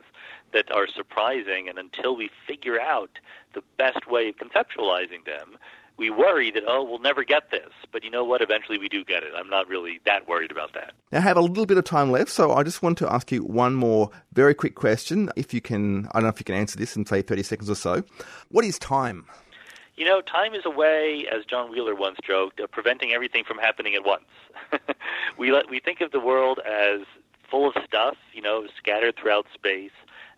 that 0.53 0.71
are 0.71 0.87
surprising, 0.87 1.67
and 1.69 1.77
until 1.77 2.15
we 2.15 2.29
figure 2.47 2.79
out 2.79 3.19
the 3.53 3.61
best 3.77 4.09
way 4.09 4.29
of 4.29 4.35
conceptualizing 4.35 5.25
them, 5.25 5.57
we 5.97 6.09
worry 6.09 6.49
that, 6.51 6.63
oh, 6.67 6.83
we'll 6.83 6.99
never 6.99 7.23
get 7.23 7.51
this. 7.51 7.69
But 7.91 8.03
you 8.03 8.09
know 8.09 8.23
what? 8.23 8.41
Eventually 8.41 8.77
we 8.77 8.89
do 8.89 9.03
get 9.03 9.23
it. 9.23 9.33
I'm 9.35 9.49
not 9.49 9.67
really 9.67 9.99
that 10.05 10.27
worried 10.27 10.51
about 10.51 10.73
that. 10.73 10.93
Now, 11.11 11.19
I 11.19 11.21
have 11.21 11.37
a 11.37 11.41
little 11.41 11.65
bit 11.65 11.77
of 11.77 11.83
time 11.83 12.11
left, 12.11 12.31
so 12.31 12.53
I 12.53 12.63
just 12.63 12.81
want 12.81 12.97
to 12.99 13.13
ask 13.13 13.31
you 13.31 13.43
one 13.43 13.75
more 13.75 14.09
very 14.33 14.55
quick 14.55 14.75
question. 14.75 15.29
If 15.35 15.53
you 15.53 15.61
can, 15.61 16.07
I 16.07 16.13
don't 16.13 16.23
know 16.23 16.29
if 16.29 16.39
you 16.39 16.45
can 16.45 16.55
answer 16.55 16.77
this 16.77 16.95
in, 16.95 17.05
say, 17.05 17.21
30 17.21 17.43
seconds 17.43 17.69
or 17.69 17.75
so. 17.75 18.03
What 18.49 18.65
is 18.65 18.79
time? 18.79 19.25
You 19.95 20.05
know, 20.05 20.21
time 20.21 20.55
is 20.55 20.63
a 20.65 20.71
way, 20.71 21.27
as 21.31 21.45
John 21.45 21.69
Wheeler 21.69 21.93
once 21.93 22.17
joked, 22.25 22.59
of 22.59 22.71
preventing 22.71 23.11
everything 23.11 23.43
from 23.43 23.59
happening 23.59 23.93
at 23.93 24.03
once. 24.03 24.25
we, 25.37 25.51
let, 25.51 25.69
we 25.69 25.79
think 25.79 26.01
of 26.01 26.11
the 26.11 26.19
world 26.19 26.59
as 26.65 27.01
full 27.47 27.67
of 27.67 27.75
stuff, 27.85 28.17
you 28.33 28.41
know, 28.41 28.65
scattered 28.77 29.17
throughout 29.17 29.45
space 29.53 29.91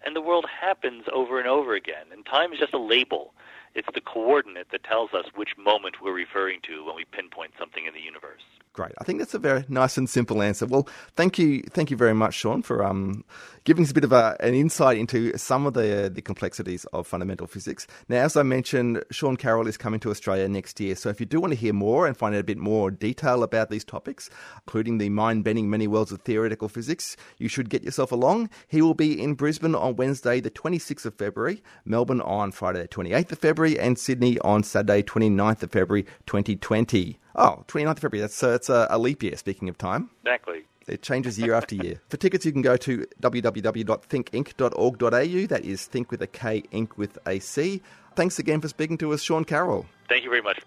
and 0.06 0.16
the 0.16 0.22
world 0.22 0.46
happens 0.62 1.04
over 1.14 1.40
and 1.40 1.48
over 1.48 1.74
again. 1.76 2.06
And 2.12 2.26
time 2.26 2.54
is 2.54 2.60
just 2.60 2.74
a 2.74 2.80
label. 2.80 3.34
It's 3.76 3.88
the 3.94 4.02
coordinate 4.02 4.72
that 4.72 4.84
tells 4.84 5.14
us 5.14 5.26
which 5.36 5.58
moment 5.58 6.02
we're 6.02 6.14
referring 6.14 6.60
to 6.64 6.86
when 6.86 6.96
we 6.96 7.06
pinpoint 7.06 7.54
something 7.58 7.86
in 7.86 7.94
the 7.94 8.02
universe. 8.02 8.44
Great. 8.74 8.92
I 8.98 9.04
think 9.04 9.20
that's 9.20 9.36
a 9.36 9.40
very 9.40 9.66
nice 9.70 9.98
and 10.00 10.10
simple 10.10 10.42
answer. 10.42 10.66
Well, 10.66 10.90
thank 11.16 11.38
you, 11.38 11.62
thank 11.62 11.92
you 11.92 11.98
very 11.98 12.16
much, 12.16 12.34
Sean, 12.34 12.64
for 12.64 12.84
um, 12.84 13.24
giving 13.66 13.84
us 13.84 13.92
a 13.92 13.94
bit 13.94 14.04
of 14.04 14.12
a, 14.12 14.36
an 14.40 14.56
insight 14.56 14.98
into 14.98 15.38
some 15.38 15.68
of 15.68 15.76
the 15.76 16.10
the 16.12 16.24
complexities 16.24 16.84
of 16.86 17.06
fundamental 17.06 17.46
physics. 17.46 17.86
Now, 18.10 18.24
as 18.24 18.36
I 18.36 18.42
mentioned, 18.42 19.04
Sean 19.12 19.38
Carroll 19.38 19.68
is 19.68 19.78
coming 19.78 20.00
to 20.00 20.10
Australia 20.10 20.50
next 20.50 20.80
year. 20.80 20.96
So, 20.96 21.10
if 21.10 21.20
you 21.20 21.28
do 21.28 21.40
want 21.40 21.54
to 21.54 21.60
hear 21.60 21.72
more 21.72 22.08
and 22.08 22.18
find 22.18 22.34
out 22.34 22.42
a 22.42 22.44
bit 22.44 22.58
more 22.58 22.90
detail 22.90 23.44
about 23.44 23.70
these 23.70 23.84
topics, 23.84 24.32
including 24.66 24.98
the 24.98 25.10
mind-bending 25.10 25.70
many 25.70 25.88
worlds 25.88 26.12
of 26.12 26.22
theoretical 26.22 26.68
physics, 26.68 27.16
you 27.38 27.48
should 27.48 27.70
get 27.70 27.84
yourself 27.84 28.12
along. 28.12 28.50
He 28.68 28.82
will 28.82 28.96
be 28.96 29.22
in 29.22 29.36
Brisbane 29.36 29.76
on 29.76 29.98
Wednesday, 29.98 30.40
the 30.40 30.50
26th 30.50 31.06
of 31.06 31.14
February, 31.14 31.62
Melbourne 31.86 32.22
on 32.22 32.52
Friday, 32.52 32.82
the 32.82 32.88
28th 32.88 33.34
of 33.34 33.38
February, 33.38 33.80
and 33.80 34.00
Sydney 34.00 34.40
on 34.40 34.64
Saturday, 34.64 35.04
29th 35.04 35.62
of 35.62 35.72
February, 35.72 36.08
2020. 36.26 37.20
Oh, 37.36 37.64
29th 37.68 37.92
of 37.92 38.00
February. 38.00 38.22
That's, 38.22 38.42
uh, 38.44 38.52
it's 38.52 38.70
a, 38.70 38.88
a 38.90 38.98
leap 39.00 39.24
year, 39.24 39.36
speaking 39.38 39.70
of 39.70 39.78
time. 39.78 40.10
Exactly. 40.22 40.66
It 40.88 41.02
changes 41.02 41.40
year 41.40 41.54
after 41.54 41.76
year. 41.76 42.02
For 42.10 42.18
tickets, 42.18 42.46
you 42.46 42.52
can 42.52 42.62
go 42.62 42.76
to 42.78 43.08
www.thinkinc.org.au. 43.22 45.48
That 45.48 45.66
is 45.66 45.86
think 45.86 46.12
with 46.12 46.22
a 46.22 46.28
K, 46.28 46.64
ink 46.72 46.98
with 46.98 47.18
a 47.26 47.40
C. 47.40 47.82
Thanks 48.16 48.38
again 48.38 48.60
for 48.62 48.68
speaking 48.68 48.98
to 49.00 49.14
us, 49.14 49.22
Sean 49.22 49.46
Carroll. 49.46 49.86
Thank 50.10 50.26
you 50.26 50.30
very 50.30 50.42
much. 50.42 50.60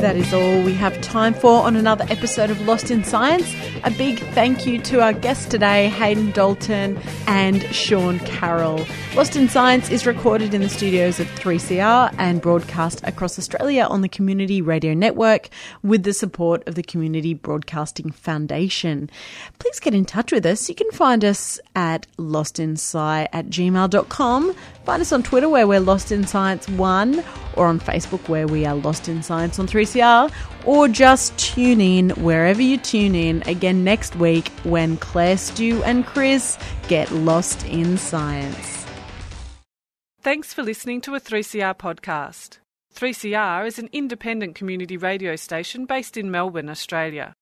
That 0.00 0.16
is 0.16 0.32
all 0.32 0.62
we 0.62 0.74
have 0.74 1.00
time 1.00 1.34
for 1.34 1.64
on 1.64 1.74
another 1.74 2.04
episode 2.08 2.50
of 2.50 2.60
Lost 2.60 2.90
in 2.90 3.02
Science. 3.02 3.52
A 3.84 3.90
big 3.90 4.18
thank 4.34 4.66
you 4.66 4.80
to 4.82 5.00
our 5.00 5.12
guests 5.12 5.46
today, 5.46 5.88
Hayden 5.88 6.32
Dalton 6.32 6.98
and 7.26 7.62
Sean 7.74 8.18
Carroll. 8.20 8.84
Lost 9.14 9.36
in 9.36 9.48
Science 9.48 9.90
is 9.90 10.06
recorded 10.06 10.54
in 10.54 10.60
the 10.60 10.68
studios 10.68 11.18
of 11.20 11.26
3CR 11.28 12.14
and 12.18 12.40
broadcast 12.40 13.00
across 13.04 13.38
Australia 13.38 13.84
on 13.84 14.00
the 14.00 14.08
Community 14.08 14.60
Radio 14.62 14.94
Network 14.94 15.48
with 15.82 16.02
the 16.02 16.12
support 16.12 16.66
of 16.68 16.74
the 16.74 16.82
Community 16.82 17.34
Broadcasting 17.34 18.10
Foundation. 18.10 19.10
Please 19.58 19.80
get 19.80 19.94
in 19.94 20.04
touch 20.04 20.32
with 20.32 20.46
us. 20.46 20.68
You 20.68 20.74
can 20.74 20.90
find 20.92 21.24
us 21.24 21.58
at 21.74 22.06
lostinsci 22.16 23.28
at 23.32 23.46
gmail.com. 23.46 24.54
Find 24.84 25.02
us 25.02 25.12
on 25.12 25.22
Twitter 25.22 25.48
where 25.48 25.66
we're 25.66 25.80
Lost 25.80 26.12
in 26.12 26.26
Science 26.26 26.68
1 26.68 27.24
or 27.56 27.66
on 27.66 27.80
Facebook 27.80 28.28
where 28.28 28.46
we 28.46 28.64
are 28.64 28.74
Lost 28.74 29.08
in 29.08 29.22
Science 29.22 29.58
on 29.58 29.66
3CR 29.66 30.32
or 30.64 30.88
just 30.88 31.36
tune 31.38 31.80
in 31.80 32.10
wherever 32.10 32.62
you 32.62 32.76
tune 32.76 33.14
in 33.14 33.42
again 33.68 33.84
next 33.84 34.16
week 34.16 34.48
when 34.64 34.96
Claire, 34.96 35.36
Stu, 35.36 35.84
and 35.84 36.06
Chris 36.06 36.56
get 36.88 37.12
lost 37.12 37.66
in 37.66 37.98
science. 37.98 38.86
Thanks 40.22 40.54
for 40.54 40.62
listening 40.62 41.02
to 41.02 41.14
a 41.14 41.20
3CR 41.20 41.76
podcast. 41.76 42.60
3CR 42.94 43.66
is 43.66 43.78
an 43.78 43.90
independent 43.92 44.54
community 44.54 44.96
radio 44.96 45.36
station 45.36 45.84
based 45.84 46.16
in 46.16 46.30
Melbourne, 46.30 46.70
Australia. 46.70 47.34